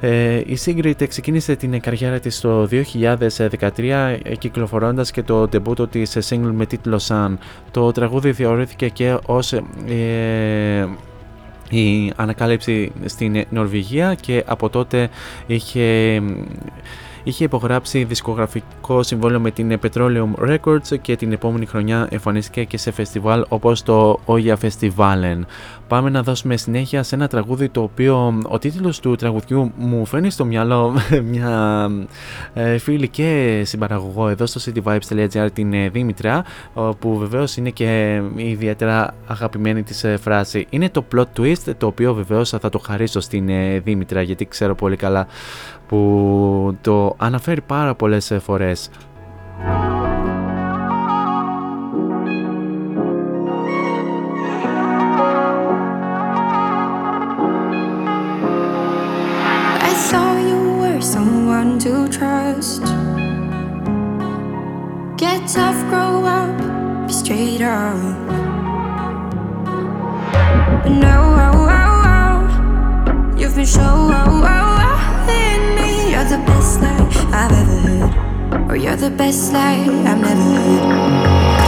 [0.00, 2.68] Ε, η Sigrid ξεκίνησε την καριέρα της το
[3.78, 7.36] 2013 κυκλοφορώντας και το ντεμπούτο της single με τίτλο Sun.
[7.70, 10.88] Το τραγούδι θεωρήθηκε και ως ε,
[11.70, 15.08] η ανακάλυψη στην Νορβηγία και από τότε
[15.46, 16.20] είχε
[17.24, 22.90] είχε υπογράψει δισκογραφικό συμβόλαιο με την Petroleum Records και την επόμενη χρονιά εμφανίστηκε και σε
[22.90, 25.40] φεστιβάλ όπως το Oya Festivalen.
[25.88, 30.30] Πάμε να δώσουμε συνέχεια σε ένα τραγούδι το οποίο ο τίτλος του τραγουδιού μου φαίνει
[30.30, 30.94] στο μυαλό
[31.30, 31.88] μια
[32.54, 36.44] ε, φίλη και συμπαραγωγό εδώ στο cityvibes.gr την ε, Δήμητρα
[36.98, 40.66] που βεβαίως είναι και ιδιαίτερα αγαπημένη της ε, φράση.
[40.70, 43.48] Είναι το plot twist το οποίο βεβαίως θα το χαρίσω στην
[43.82, 45.26] Δήμητρα γιατί ξέρω πολύ καλά
[45.88, 48.90] που το αναφέρει πάρα πολλές φορές.
[70.84, 71.94] But no, oh, oh,
[73.26, 74.23] oh, you've.
[78.68, 81.63] Or you're the best lie I've never heard.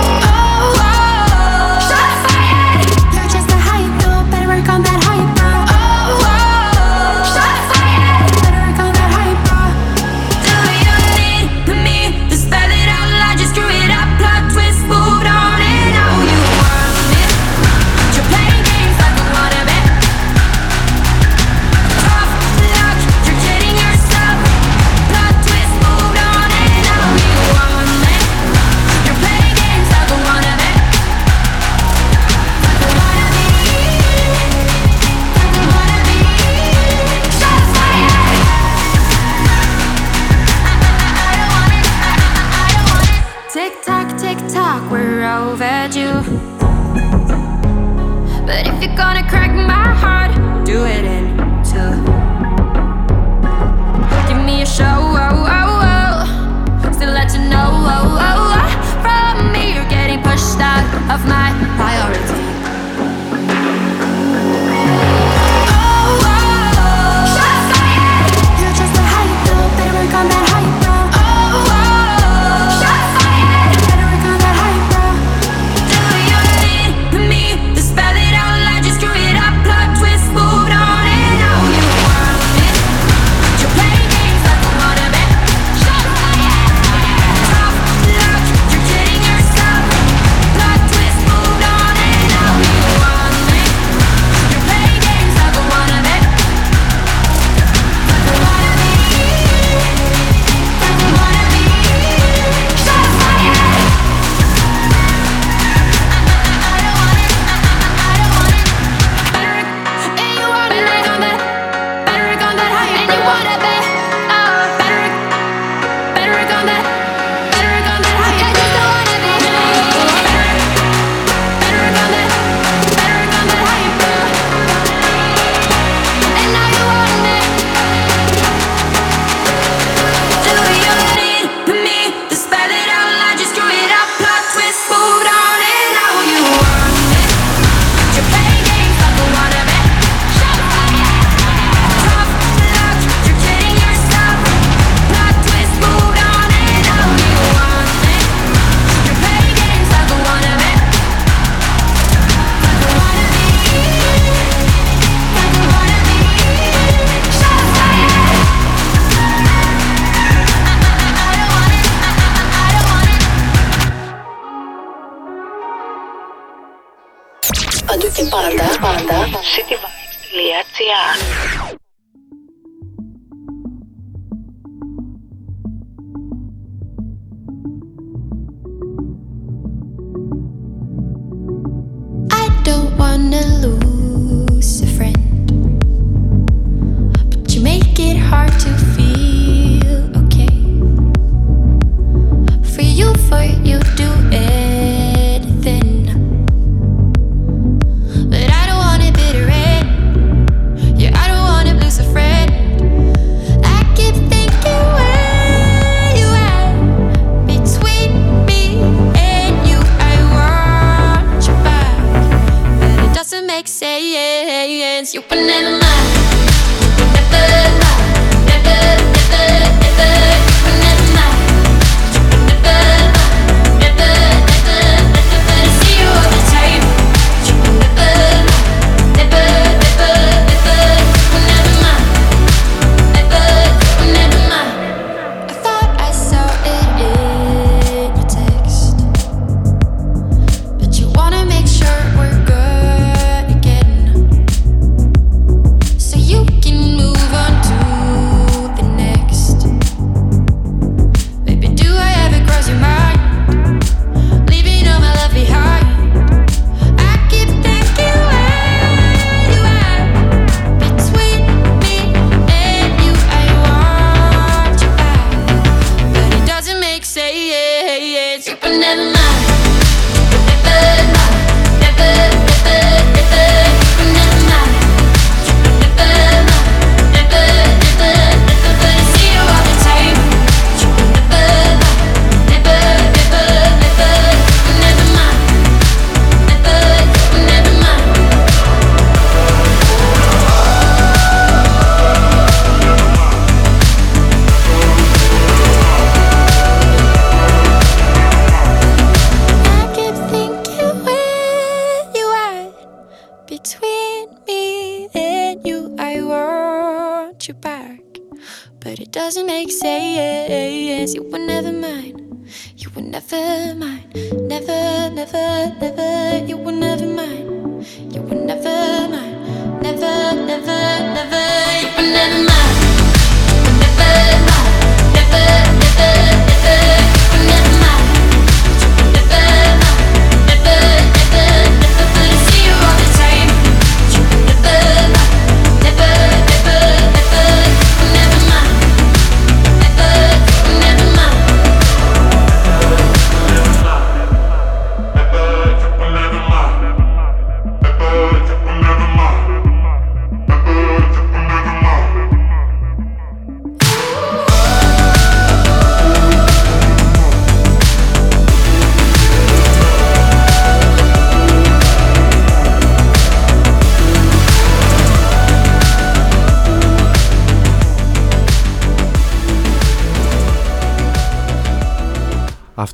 [169.37, 171.66] στο cityvibes.gr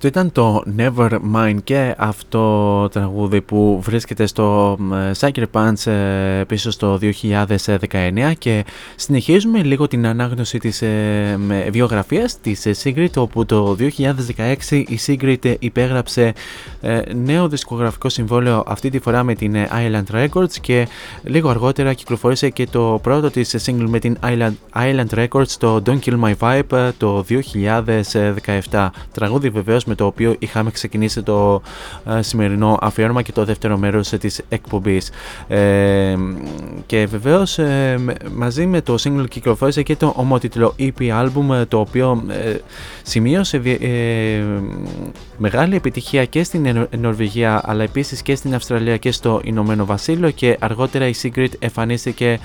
[0.05, 2.39] Αυτό ήταν το Never Mind και αυτό
[2.83, 4.79] το τραγούδι που βρίσκεται στο
[5.19, 8.65] Sucker Punch ε, πίσω στο 2019 και
[8.97, 11.39] συνεχίζουμε λίγο την ανάγνωση της ε,
[11.71, 13.77] βιογραφίας της ε, Sigrid όπου το
[14.71, 16.33] 2016 η Sigrid υπέγραψε
[17.15, 20.89] νέο δισκογραφικό συμβόλαιο αυτή τη φορά με την Island Records και
[21.23, 25.99] λίγο αργότερα κυκλοφόρησε και το πρώτο της single με την Island, Island Records το Don't
[26.05, 27.25] Kill My Vibe το
[28.71, 31.63] 2017 τραγούδι βεβαίως με το οποίο είχαμε ξεκινήσει το
[32.07, 35.11] ε, σημερινό αφιέρωμα και το δεύτερο μέρος της εκπομπής.
[35.49, 36.17] Ε,
[36.87, 37.99] και βεβαίως ε,
[38.35, 42.23] μαζί με το single κυκλοφόρησε και το ομότιτλο EP album το οποίο
[43.03, 43.61] σημείωσε
[45.37, 50.57] μεγάλη επιτυχία και στην Νορβηγία αλλά επίσης και στην Αυστραλία και στο Ηνωμένο Βασίλειο και
[50.61, 52.39] αργότερα η Secret εμφανίστηκε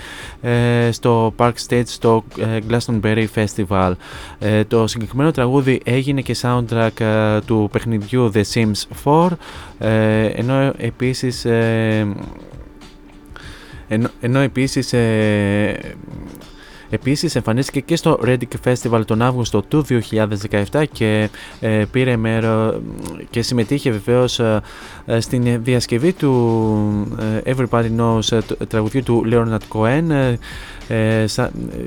[0.91, 2.23] στο Park Stage στο
[2.69, 3.91] Glastonbury Festival.
[4.67, 9.27] Το συγκεκριμένο τραγούδι έγινε και soundtrack του παιχνιδιού The Sims 4
[9.77, 12.07] ε, ενώ επίσης ε,
[14.19, 15.95] ενώ, επίσης ε,
[16.89, 19.85] Επίσης εμφανίστηκε και στο Reddick Festival τον Αύγουστο του
[20.71, 21.29] 2017 και
[21.91, 22.81] πήρε μέρο
[23.29, 24.41] και συμμετείχε βεβαίως
[25.19, 30.35] στην διασκευή του ε, Everybody Knows τραγουδιού του Leonard Cohen
[30.87, 31.25] ε,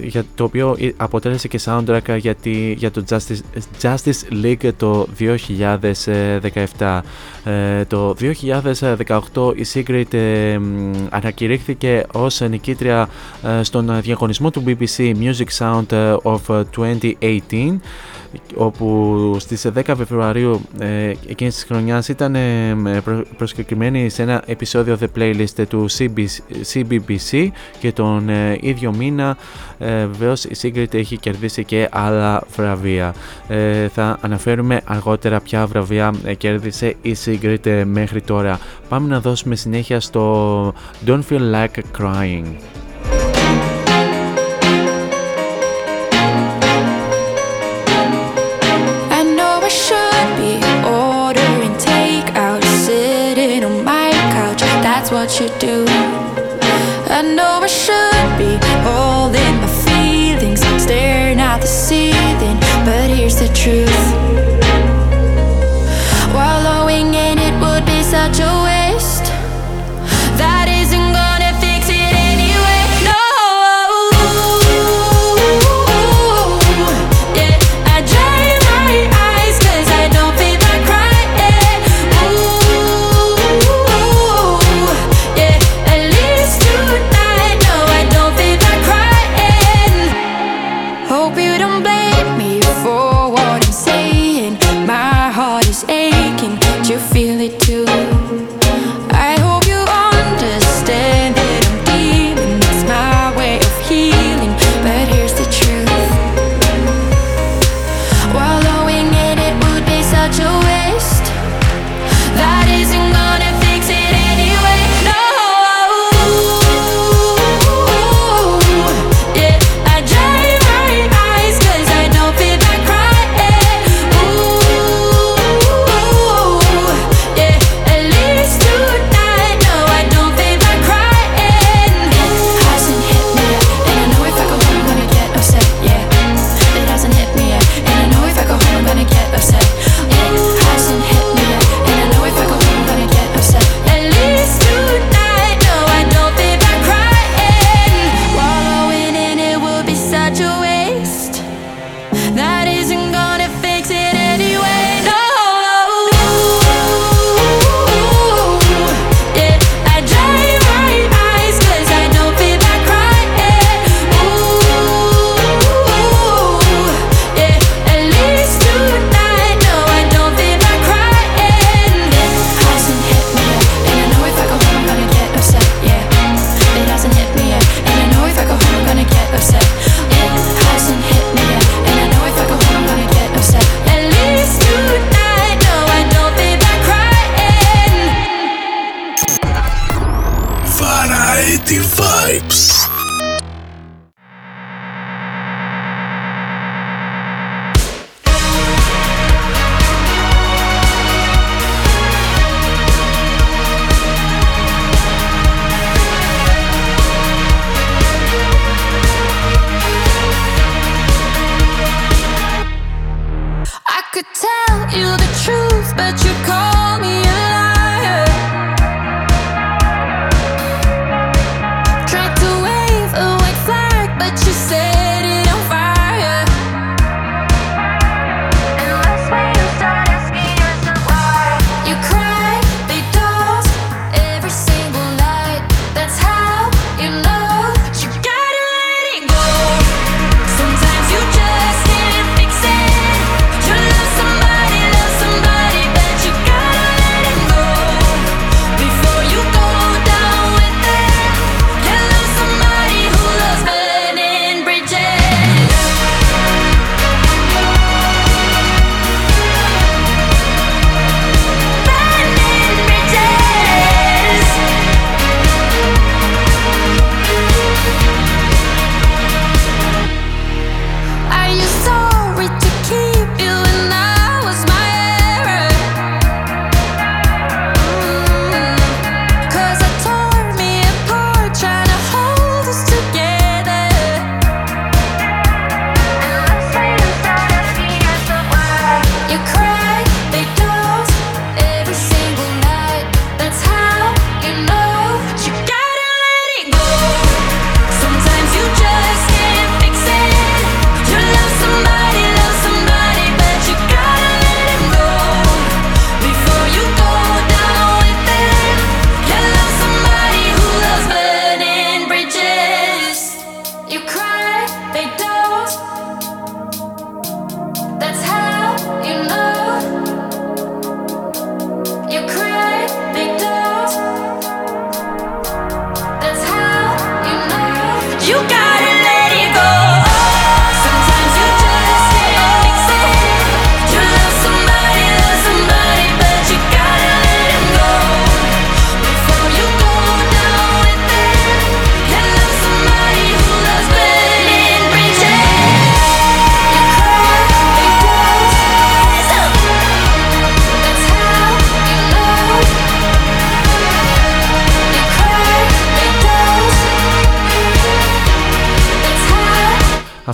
[0.02, 2.36] για το οποίο αποτέλεσε και soundtrack για,
[2.76, 5.06] για το Justice, Justice League το
[6.78, 7.00] 2017.
[7.44, 10.58] Ε, το 2018 η Secret ε,
[11.08, 13.08] ανακηρύχθηκε ως νικήτρια
[13.42, 17.78] ε, στον διαγωνισμό του BBC Music Sound ε, of 2018
[18.54, 22.76] όπου στις 10 Φεβρουαρίου ε, εκείνης της χρονιάς ήταν ε,
[24.06, 26.26] σε ένα επεισόδιο The Playlist του CBC,
[26.72, 27.48] CBBC
[27.78, 29.36] και τον ε, ίδιο μήνα
[29.82, 33.14] ε, βεβαίως η Secret έχει κερδίσει και άλλα βραβεία.
[33.48, 38.58] Ε, θα αναφέρουμε αργότερα ποια βραβεία ε, κέρδισε η Secret μέχρι τώρα.
[38.88, 40.74] Πάμε να δώσουμε συνέχεια στο
[41.06, 42.79] Don't Feel Like Crying.
[55.30, 55.84] what you do.
[57.08, 57.49] I know.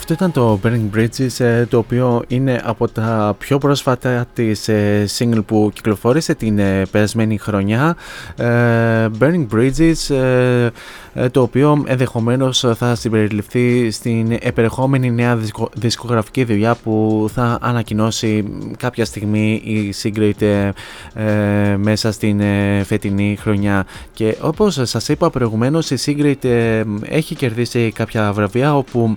[0.08, 5.04] Αυτό ήταν το Burning Bridges ε, το οποίο είναι από τα πιο πρόσφατα της ε,
[5.18, 7.96] single που κυκλοφόρησε την ε, περασμένη χρονιά.
[9.18, 9.96] Burning Bridges
[11.30, 15.38] το οποίο ενδεχομένως θα συμπεριληφθεί στην επερχόμενη νέα
[15.74, 18.44] δισκογραφική δουλειά που θα ανακοινώσει
[18.76, 20.70] κάποια στιγμή η Secret
[21.76, 22.42] μέσα στην
[22.84, 26.48] φετινή χρονιά και όπως σας είπα προηγουμένως η Secret
[27.02, 29.16] έχει κερδίσει κάποια βραβεία όπου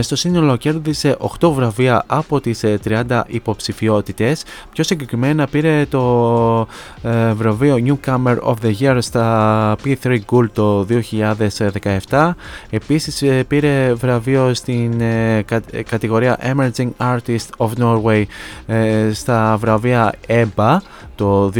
[0.00, 4.44] στο σύνολο κέρδισε 8 βραβεία από τις 30 ε, υποψηφιότητες.
[4.72, 6.66] Πιο συγκεκριμένα πήρε το
[7.02, 10.86] ε, βραβείο Newcomer of the Year στα P3 Gold το
[12.08, 12.30] 2017.
[12.70, 15.02] Επίσης ε, πήρε βραβείο στην
[15.88, 18.24] κατηγορία Emerging Artist of Norway
[19.12, 20.76] στα βραβεία EBA
[21.14, 21.52] το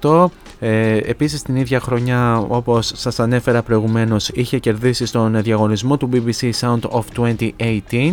[0.00, 0.26] 2018
[0.66, 6.50] ε, επίσης την ίδια χρονιά όπως σας ανέφερα προηγουμένως είχε κερδίσει στον διαγωνισμό του BBC
[6.60, 8.12] Sound of 2018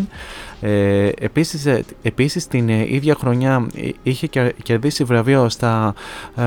[0.62, 3.68] ε, επίσης, ε, επίσης την ε, ίδια χρονιά
[4.04, 4.28] είχε
[4.64, 5.94] κερδίσει βραβείο στα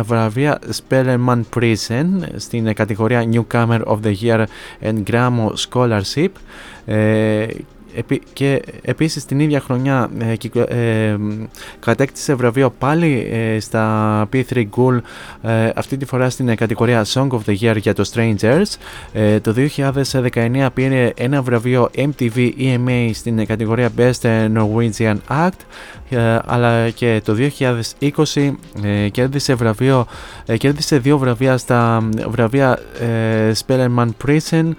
[0.03, 2.07] βραβεία Spellerman Prison
[2.37, 4.45] στην κατηγορία Newcomer of the Year
[4.83, 6.31] and Grammo Scholarship
[8.33, 10.35] και επίσης την ίδια χρονιά ε,
[10.77, 11.17] ε,
[11.81, 14.99] κατέκτησε βραβείο πάλι ε, στα P3 Ghoul
[15.75, 18.77] αυτή τη φορά στην κατηγορία Song of the Year για το Strangers.
[19.43, 19.55] Το
[20.33, 24.21] 2019 πήρε ένα βραβείο MTV EMA στην κατηγορία Best
[24.57, 25.59] Norwegian Act
[26.47, 27.37] αλλά και το
[28.01, 28.53] 2020
[29.11, 30.07] κέρδισε βραβείο
[30.59, 32.79] κέρδισε δύο βραβεία στα βραβεία
[33.67, 34.71] Spellerman Prison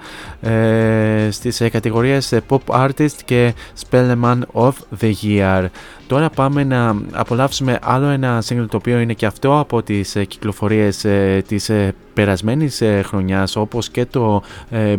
[1.30, 3.54] στις κατηγορίες Pop Artist και
[3.90, 5.66] Spellman of the Year.
[6.08, 10.26] Τώρα πάμε να απολαύσουμε άλλο ένα single το οποίο είναι και αυτό από τις ε,
[10.26, 14.44] κυκλοφορίες ε, της ε, περασμένης χρονιάς όπως και το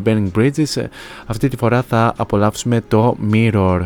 [0.04, 0.84] Burning Bridges.
[1.26, 3.80] Αυτή τη φορά θα απολαύσουμε το Mirror.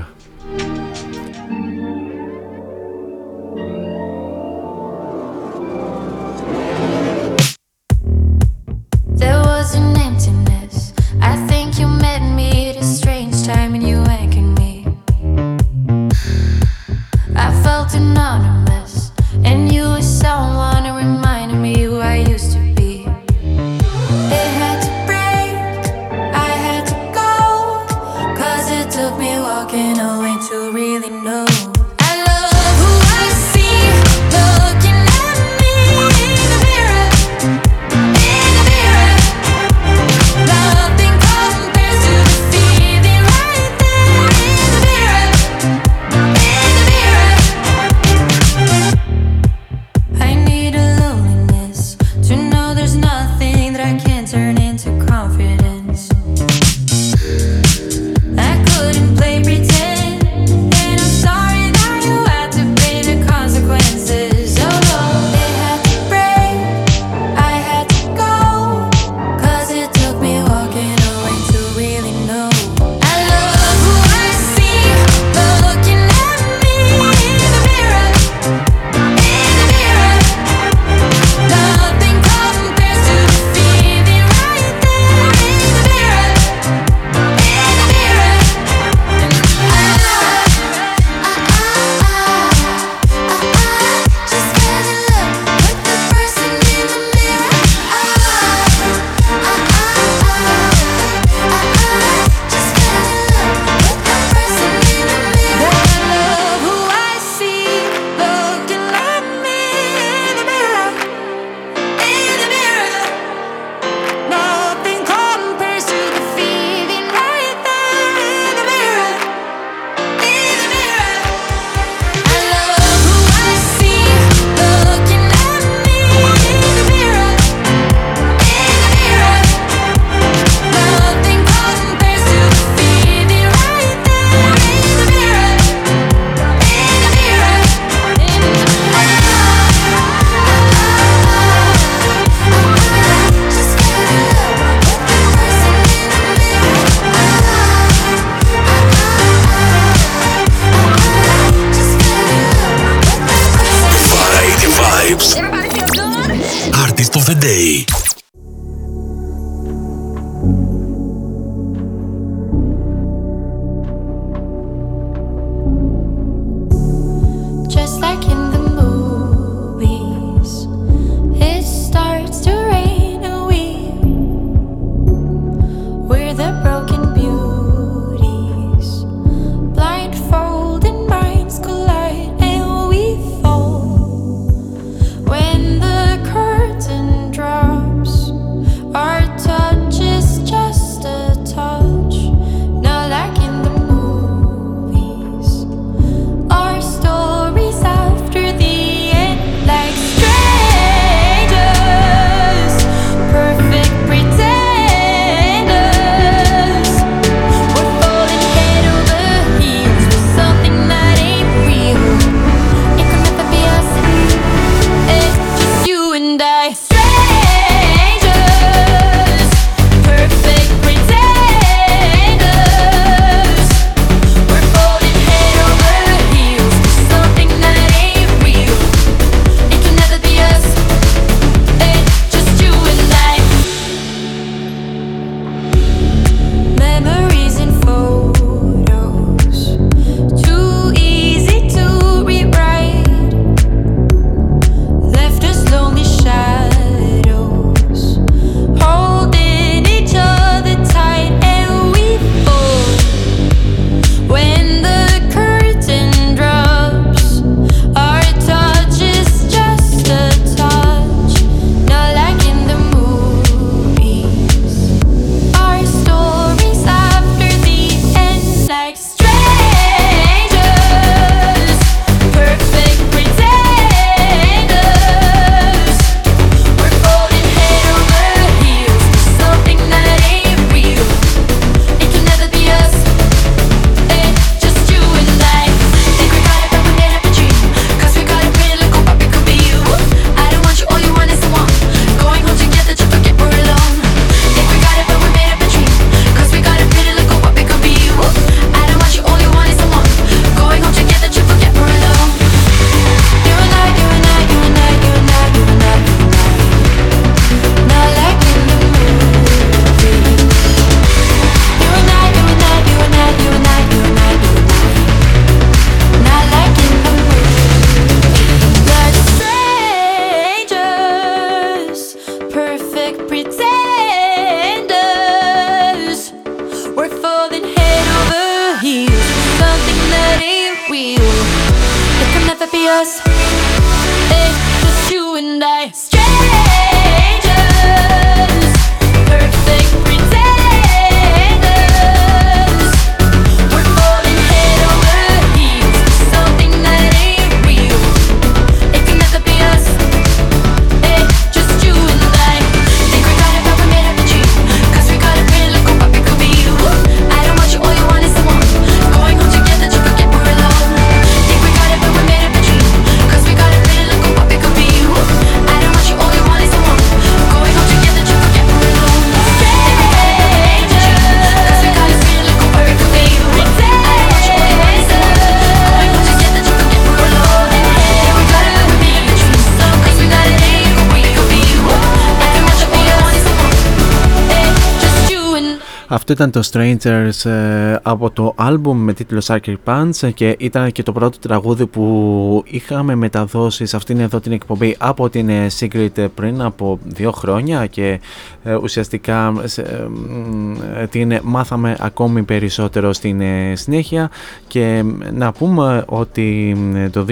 [386.30, 391.02] Αυτό ήταν το Strangers ε, από το άλμπουμ με τίτλο Sucker Punch και ήταν και
[391.02, 396.26] το πρώτο τραγούδι που είχαμε μεταδώσει σε αυτήν εδώ την εκπομπή από την ε, Secret
[396.34, 398.20] πριν από δύο χρόνια και
[398.64, 404.30] ε, ουσιαστικά σε, ε, μ, ε, την μάθαμε ακόμη περισσότερο στην ε, συνέχεια.
[404.66, 407.26] Και να πούμε ότι μ, το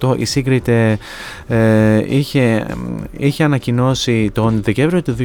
[0.00, 0.96] 2018 η Secret ε,
[1.48, 2.66] ε, είχε,
[3.16, 5.16] είχε ανακοινώσει τον Δεκέμβριο του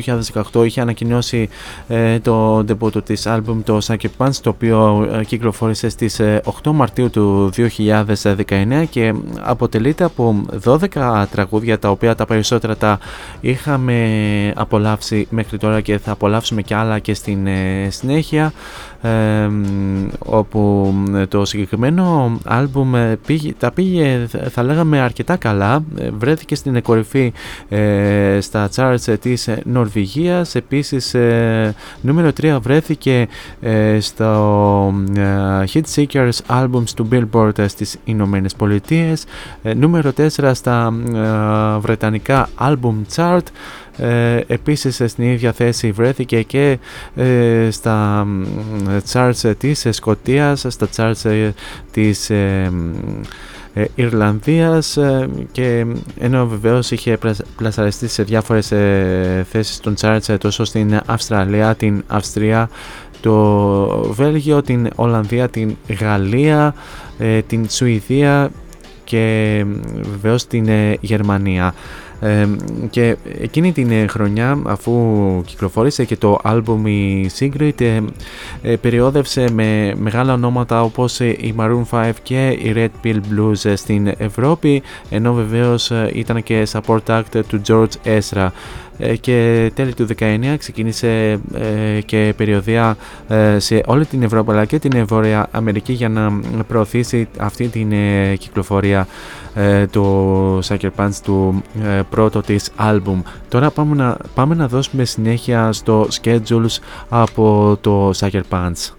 [0.53, 1.49] 2018 είχε ανακοινώσει
[1.87, 6.41] ε, το debut του της άλμπουμ το Sucker Punch το οποίο ε, κυκλοφόρησε στις ε,
[6.63, 12.99] 8 Μαρτίου του 2019 και αποτελείται από 12 τραγούδια τα οποία τα περισσότερα τα
[13.41, 18.53] είχαμε απολαύσει μέχρι τώρα και θα απολαύσουμε και άλλα και στην ε, συνέχεια
[19.01, 19.09] ε,
[19.47, 25.83] μ, όπου ε, το συγκεκριμένο άλμπουμ ε, πήγε, τα πήγε θα- θα λέγαμε αρκετά καλά.
[25.97, 27.33] Ε, βρέθηκε στην κορυφή
[27.69, 30.55] ε, στα charts ε, της ε, Νορβηγίας.
[30.55, 33.27] Επίσης ε, νούμερο 3 βρέθηκε
[33.61, 39.25] ε, στο ε, Hit Seekers Albums του Billboard ε, στις Ηνωμένες Πολιτείες.
[39.63, 43.43] Ε, νούμερο 4 στα ε, Βρετανικά Album Chart.
[43.97, 46.79] Ε, επίσης ε, στην ίδια θέση βρέθηκε και
[47.15, 48.43] ε, στα μ,
[49.11, 51.51] charts ε, της ε, Σκοτίας, στα charts ε,
[51.91, 52.91] της ε, μ,
[53.73, 55.85] ε, Ιρλανδίας ε, και
[56.19, 61.75] ενώ βεβαίως είχε πλασ- πλασαριστεί σε διάφορες ε, θέσεις των charts ε, τόσο στην Αυστραλία,
[61.75, 62.69] την Αυστρία,
[63.21, 63.33] το
[64.13, 66.73] Βέλγιο, την Ολλανδία, την Γαλλία,
[67.17, 68.51] ε, την Σουηδία
[69.03, 71.73] και μ, βεβαίως την ε, Γερμανία.
[72.21, 72.47] Ε,
[72.89, 74.93] και εκείνη την ε, χρονιά αφού
[75.45, 78.01] κυκλοφόρησε και το άλμπουμ η Secret ε,
[78.61, 83.65] ε, περιόδευσε με μεγάλα ονόματα όπως ε, η Maroon 5 και η Red Pill Blues
[83.69, 88.37] ε, στην Ευρώπη ενώ βεβαίως ε, ήταν και support act του George Ezra.
[88.37, 88.88] Ε,
[89.21, 92.97] και τέλη του 19 ξεκίνησε ε, και περιοδία
[93.27, 96.31] ε, σε όλη την Ευρώπη αλλά και την Βόρεια Αμερική για να
[96.67, 99.07] προωθήσει αυτή την ε, κυκλοφορία
[99.53, 103.21] ε, του Sucker Punch του ε, πρώτο της άλμπουμ.
[103.49, 106.77] Τώρα πάμε να, πάμε να δώσουμε συνέχεια στο schedules
[107.09, 108.93] από το Sucker Punch.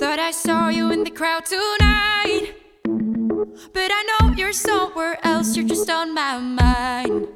[0.00, 2.19] Thought I saw you in the crowd tonight.
[3.40, 7.26] But I know you're somewhere else, you're just on my mind.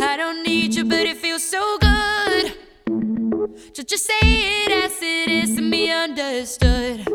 [0.00, 2.54] I don't need you, but it feels so good.
[3.72, 7.08] So just say it as it is and be understood.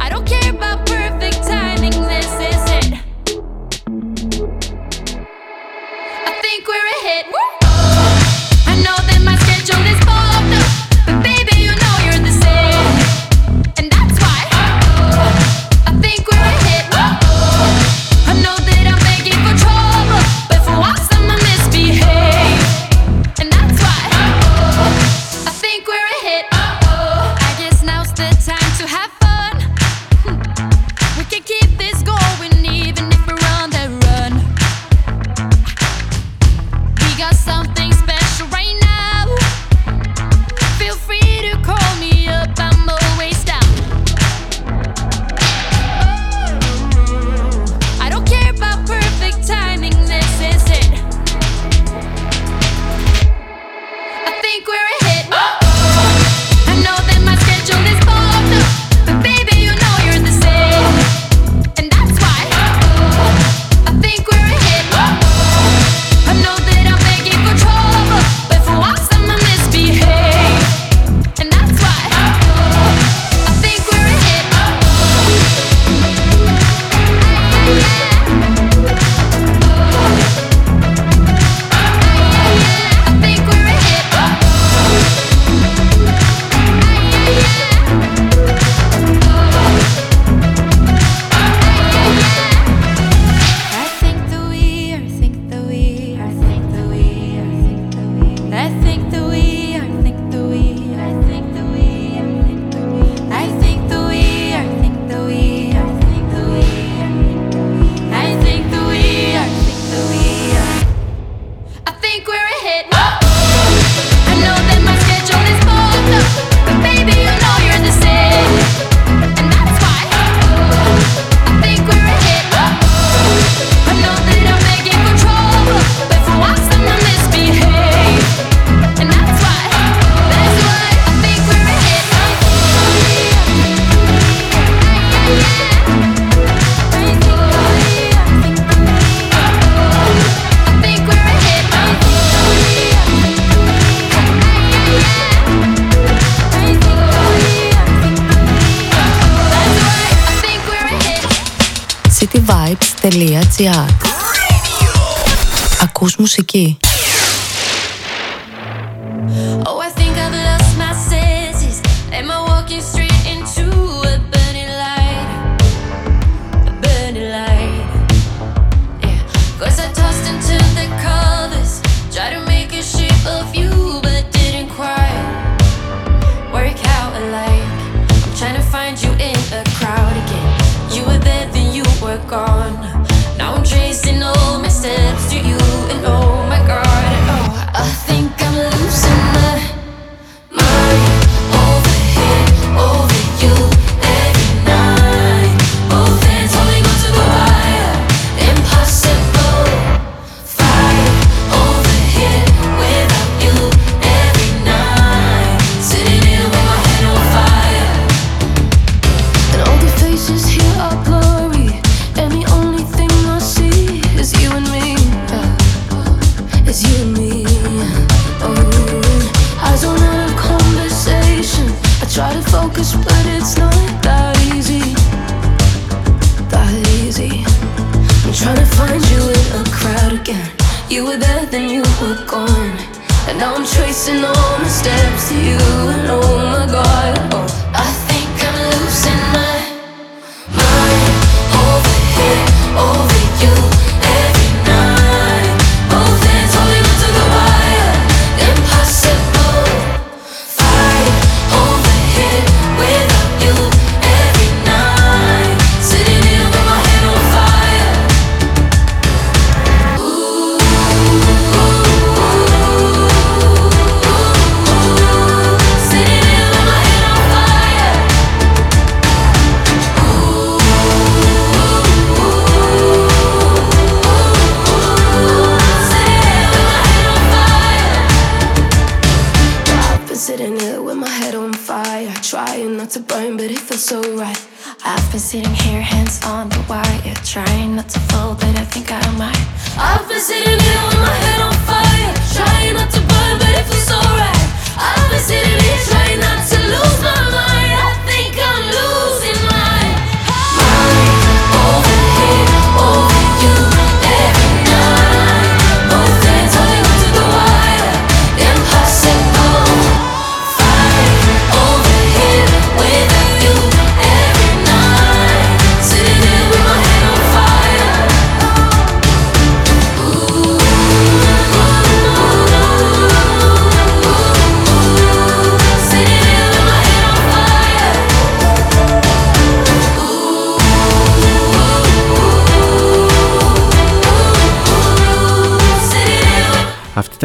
[0.00, 2.94] I don't care about perfect timing, this is it.
[6.26, 7.26] I think we're ahead.
[7.62, 7.71] I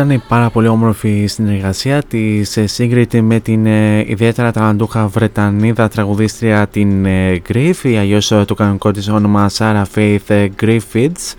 [0.01, 6.67] ήταν πάρα πολύ όμορφη συνεργασία της ε, σύγκριση με την ε, ιδιαίτερα ταλαντούχα Βρετανίδα τραγουδίστρια
[6.67, 7.83] την ε, γκριφ.
[7.83, 11.33] ή το κανονικό της όνομα Sarah Faith Griffiths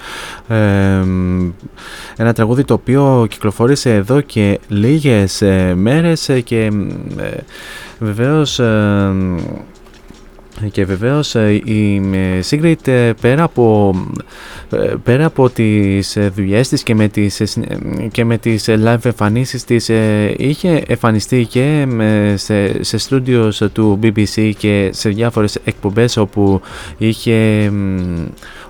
[2.16, 5.42] ένα τραγούδι το οποίο κυκλοφόρησε εδώ και λίγες
[5.74, 6.72] μέρες και
[7.98, 8.60] βεβαίως.
[10.70, 13.94] Και βεβαίως ε, η ε, Sigrid ε, πέρα από,
[15.02, 16.00] πέρα από τη
[16.34, 17.58] δουλειές της και με τις,
[18.10, 19.90] και με τις live εμφανίσεις της
[20.36, 21.86] είχε εμφανιστεί και
[22.34, 26.60] σε, σε studios του BBC και σε διάφορες εκπομπές όπου
[26.98, 27.70] είχε,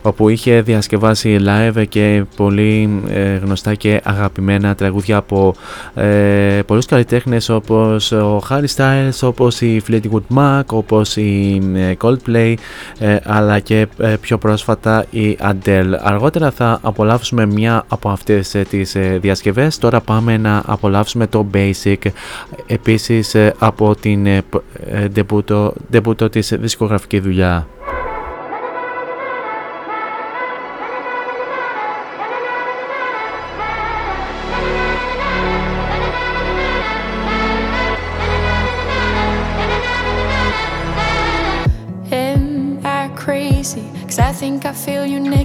[0.08, 5.54] όπου είχε διασκευάσει live και πολύ ε, γνωστά και αγαπημένα τραγούδια από
[5.94, 12.54] ε, πολλούς καλλιτέχνες όπως ο Harry Styles, όπως η Fleetwood Mac, όπως η ε, Coldplay
[12.98, 13.86] ε, αλλά και
[14.20, 15.92] πιο πρόσφατα η Adele.
[16.00, 19.78] Αργότερα θα απολαύσουμε μια από αυτές τις διασκευές.
[19.78, 21.96] Τώρα πάμε να απολαύσουμε το Basic
[22.66, 24.26] επίσης από την
[25.14, 27.66] debutο, τη της δισκογραφική δουλειά.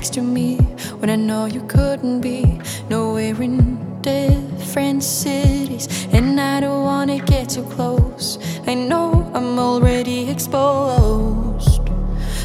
[0.04, 0.58] next to me
[1.00, 2.60] when I know you couldn't be.
[2.90, 3.58] nowhere in
[4.02, 8.38] different cities, and I don't wanna get too close.
[8.68, 11.84] I know I'm already exposed.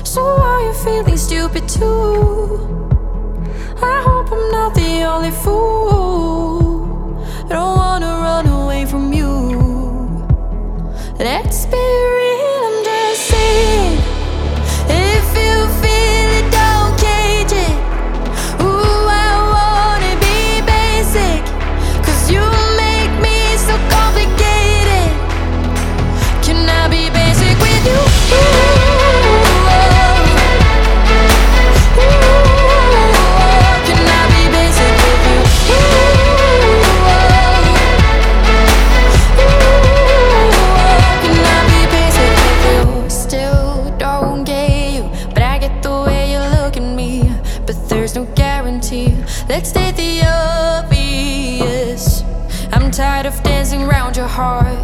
[0.04, 2.60] So are you feeling stupid too?
[3.92, 7.18] I hope I'm not the only fool.
[7.50, 9.32] I don't wanna run away from you.
[11.18, 11.82] Let's be
[12.16, 12.47] real.
[50.28, 52.22] obvious.
[52.72, 54.78] I'm tired of dancing round your heart.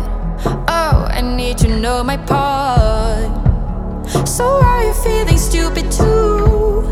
[0.68, 3.30] Oh, I need to know my part.
[4.26, 6.82] So are you feeling stupid too?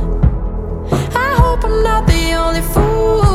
[1.25, 3.32] I hope I'm not the only fool.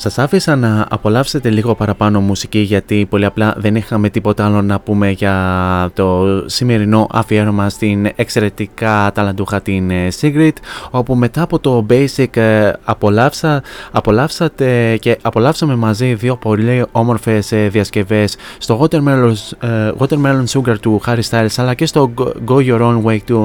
[0.00, 4.44] Σας, α- σας άφησα να απολαύσετε λίγο παραπάνω μουσική γιατί πολύ απλά δεν είχαμε τίποτα
[4.44, 10.52] άλλο να πούμε για το σημερινό αφιέρωμα στην εξαιρετικά ταλαντούχα την ε, Sigrid
[10.90, 13.62] όπου μετά από το Basic ε, απολαύσα,
[13.92, 21.00] απολαύσατε και απολαύσαμε μαζί δύο πολύ όμορφες ε, διασκευές στο Watermelon, ε, Watermelon Sugar του
[21.06, 23.38] Harry Styles αλλά και στο Go- Go Your Own Way του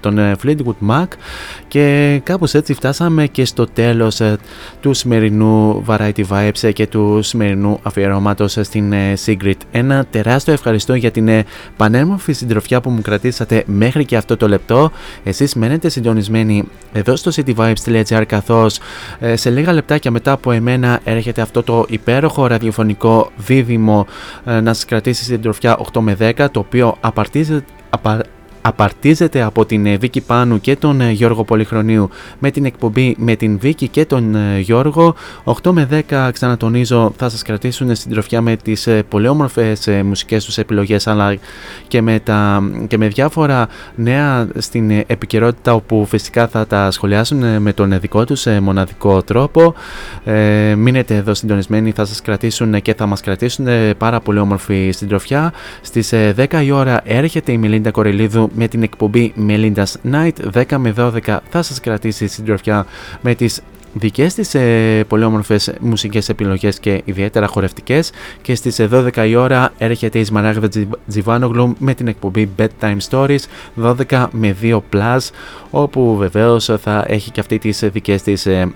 [0.00, 1.06] τον ε, Fleetwood Mac.
[1.68, 4.36] Και κάπως έτσι φτάσαμε και στο τέλος ε,
[4.80, 9.56] του σημερινού Variety Vibes ε, και του σημερινού αφιερώματος ε, στην ε, Sigrid.
[9.70, 11.44] Ένα τεράστιο ευχαριστώ για την ε,
[11.76, 14.90] πανέμορφη συντροφιά που μου κρατήσατε μέχρι και αυτό το λεπτό.
[15.24, 18.78] Εσείς μένετε συντονισμένοι εδώ στο cityvibes.gr καθώς
[19.18, 24.06] ε, σε λίγα λεπτάκια μετά από εμένα έρχεται αυτό το υπέροχο ραδιοφωνικό δίδυμο
[24.44, 28.20] ε, να σας κρατήσει συντροφιά 8 με 10 το οποίο απαρτίζεται, απα,
[28.66, 32.08] απαρτίζεται από την ε, Βίκη Πάνου και τον ε, Γιώργο Πολυχρονίου.
[32.38, 35.14] Με την εκπομπή με την Βίκη και τον ε, Γιώργο.
[35.44, 40.02] 8 με 10 ξανατονίζω θα σας κρατήσουν στην τροφιά με τις ε, πολύ όμορφες ε,
[40.02, 41.36] μουσικές τους επιλογές αλλά
[41.88, 47.42] και με, τα, και με διάφορα νέα στην ε, επικαιρότητα όπου φυσικά θα τα σχολιάσουν
[47.42, 49.74] ε, με τον ε, δικό τους ε, μοναδικό τρόπο.
[50.24, 54.38] Ε, μείνετε εδώ συντονισμένοι θα σας κρατήσουν ε, και θα μας κρατήσουν ε, πάρα πολύ
[54.38, 60.12] όμορφη συντροφιά στις ε, 10 η ώρα έρχεται η Μελίντα Κορελίδου με την εκπομπή Melinda's
[60.12, 60.62] Night.
[60.68, 62.86] 10 με 12 θα σας κρατήσει συντροφιά
[63.20, 63.60] με τις
[63.98, 68.10] δικές της ε, πολύ όμορφες μουσικές επιλογές και ιδιαίτερα χορευτικές.
[68.42, 72.96] Και στις ε, 12 η ώρα έρχεται η Σμαράγδα Τζι- Τζιβάνογλου με την εκπομπή Bedtime
[73.10, 73.38] Stories
[74.08, 75.18] 12 με 2 Plus
[75.70, 78.72] όπου βεβαίως θα έχει και αυτή τις ε, δικές της ε,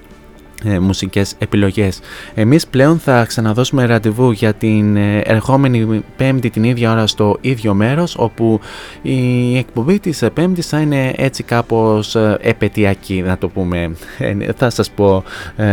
[0.64, 2.00] ε, μουσικές επιλογές.
[2.34, 7.74] Εμείς πλέον θα ξαναδώσουμε ραντεβού για την ε, ερχόμενη πέμπτη την ίδια ώρα στο ίδιο
[7.74, 8.60] μέρος όπου
[9.02, 13.90] η εκπομπή της ε, πέμπτης θα είναι έτσι κάπως ε, επαιτειακή να το πούμε.
[14.18, 15.22] Ε, θα σας πω
[15.56, 15.64] ε,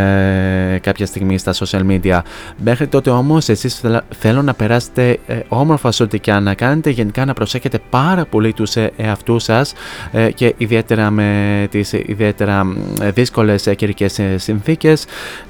[0.81, 2.19] κάποια στιγμή στα social media.
[2.63, 6.53] Μέχρι τότε όμως εσείς θέλ- θέλω να περάσετε ε, όμορφα σε ό,τι και αν να
[6.53, 9.73] κάνετε γενικά να προσέχετε πάρα πολύ τους ε, εαυτούς σας
[10.11, 14.37] ε, και ιδιαίτερα με τις ιδιαίτερα μ, ε, δύσκολες ε, καιρικές ε,
[14.77, 15.05] συνθήκες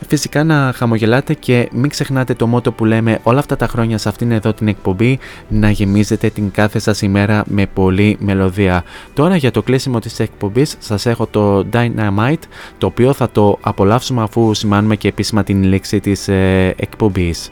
[0.08, 4.10] φυσικά να χαμογελάτε και μην ξεχνάτε το μότο που λέμε όλα αυτά τα χρόνια σε
[4.10, 8.84] αυτήν εδώ την εκπομπή να γεμίζετε την κάθε σας ημέρα με πολλή μελωδία.
[9.14, 12.44] Τώρα για το κλείσιμο της εκπομπής σας έχω το Dynamite
[12.78, 17.52] το οποίο θα το απολαύσουμε αφού σημάνουμε και επίσημα την λήξη της ε, εκπομπής.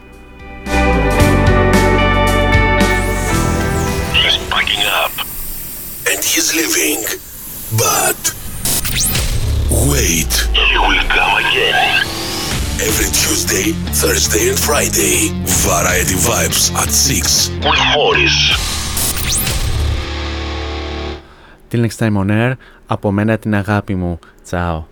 [4.22, 5.14] He's packing up.
[6.10, 7.02] And he's leaving.
[7.80, 8.20] But.
[9.92, 10.32] Wait.
[10.52, 11.76] He will come again.
[12.88, 13.66] Every Tuesday,
[14.02, 15.16] Thursday, and Friday.
[15.66, 18.36] Variety Vibes at 6 with Morris.
[21.68, 22.56] Till next time on air,
[22.86, 24.18] από μένα την αγάπη μου.
[24.44, 24.84] Τσάω.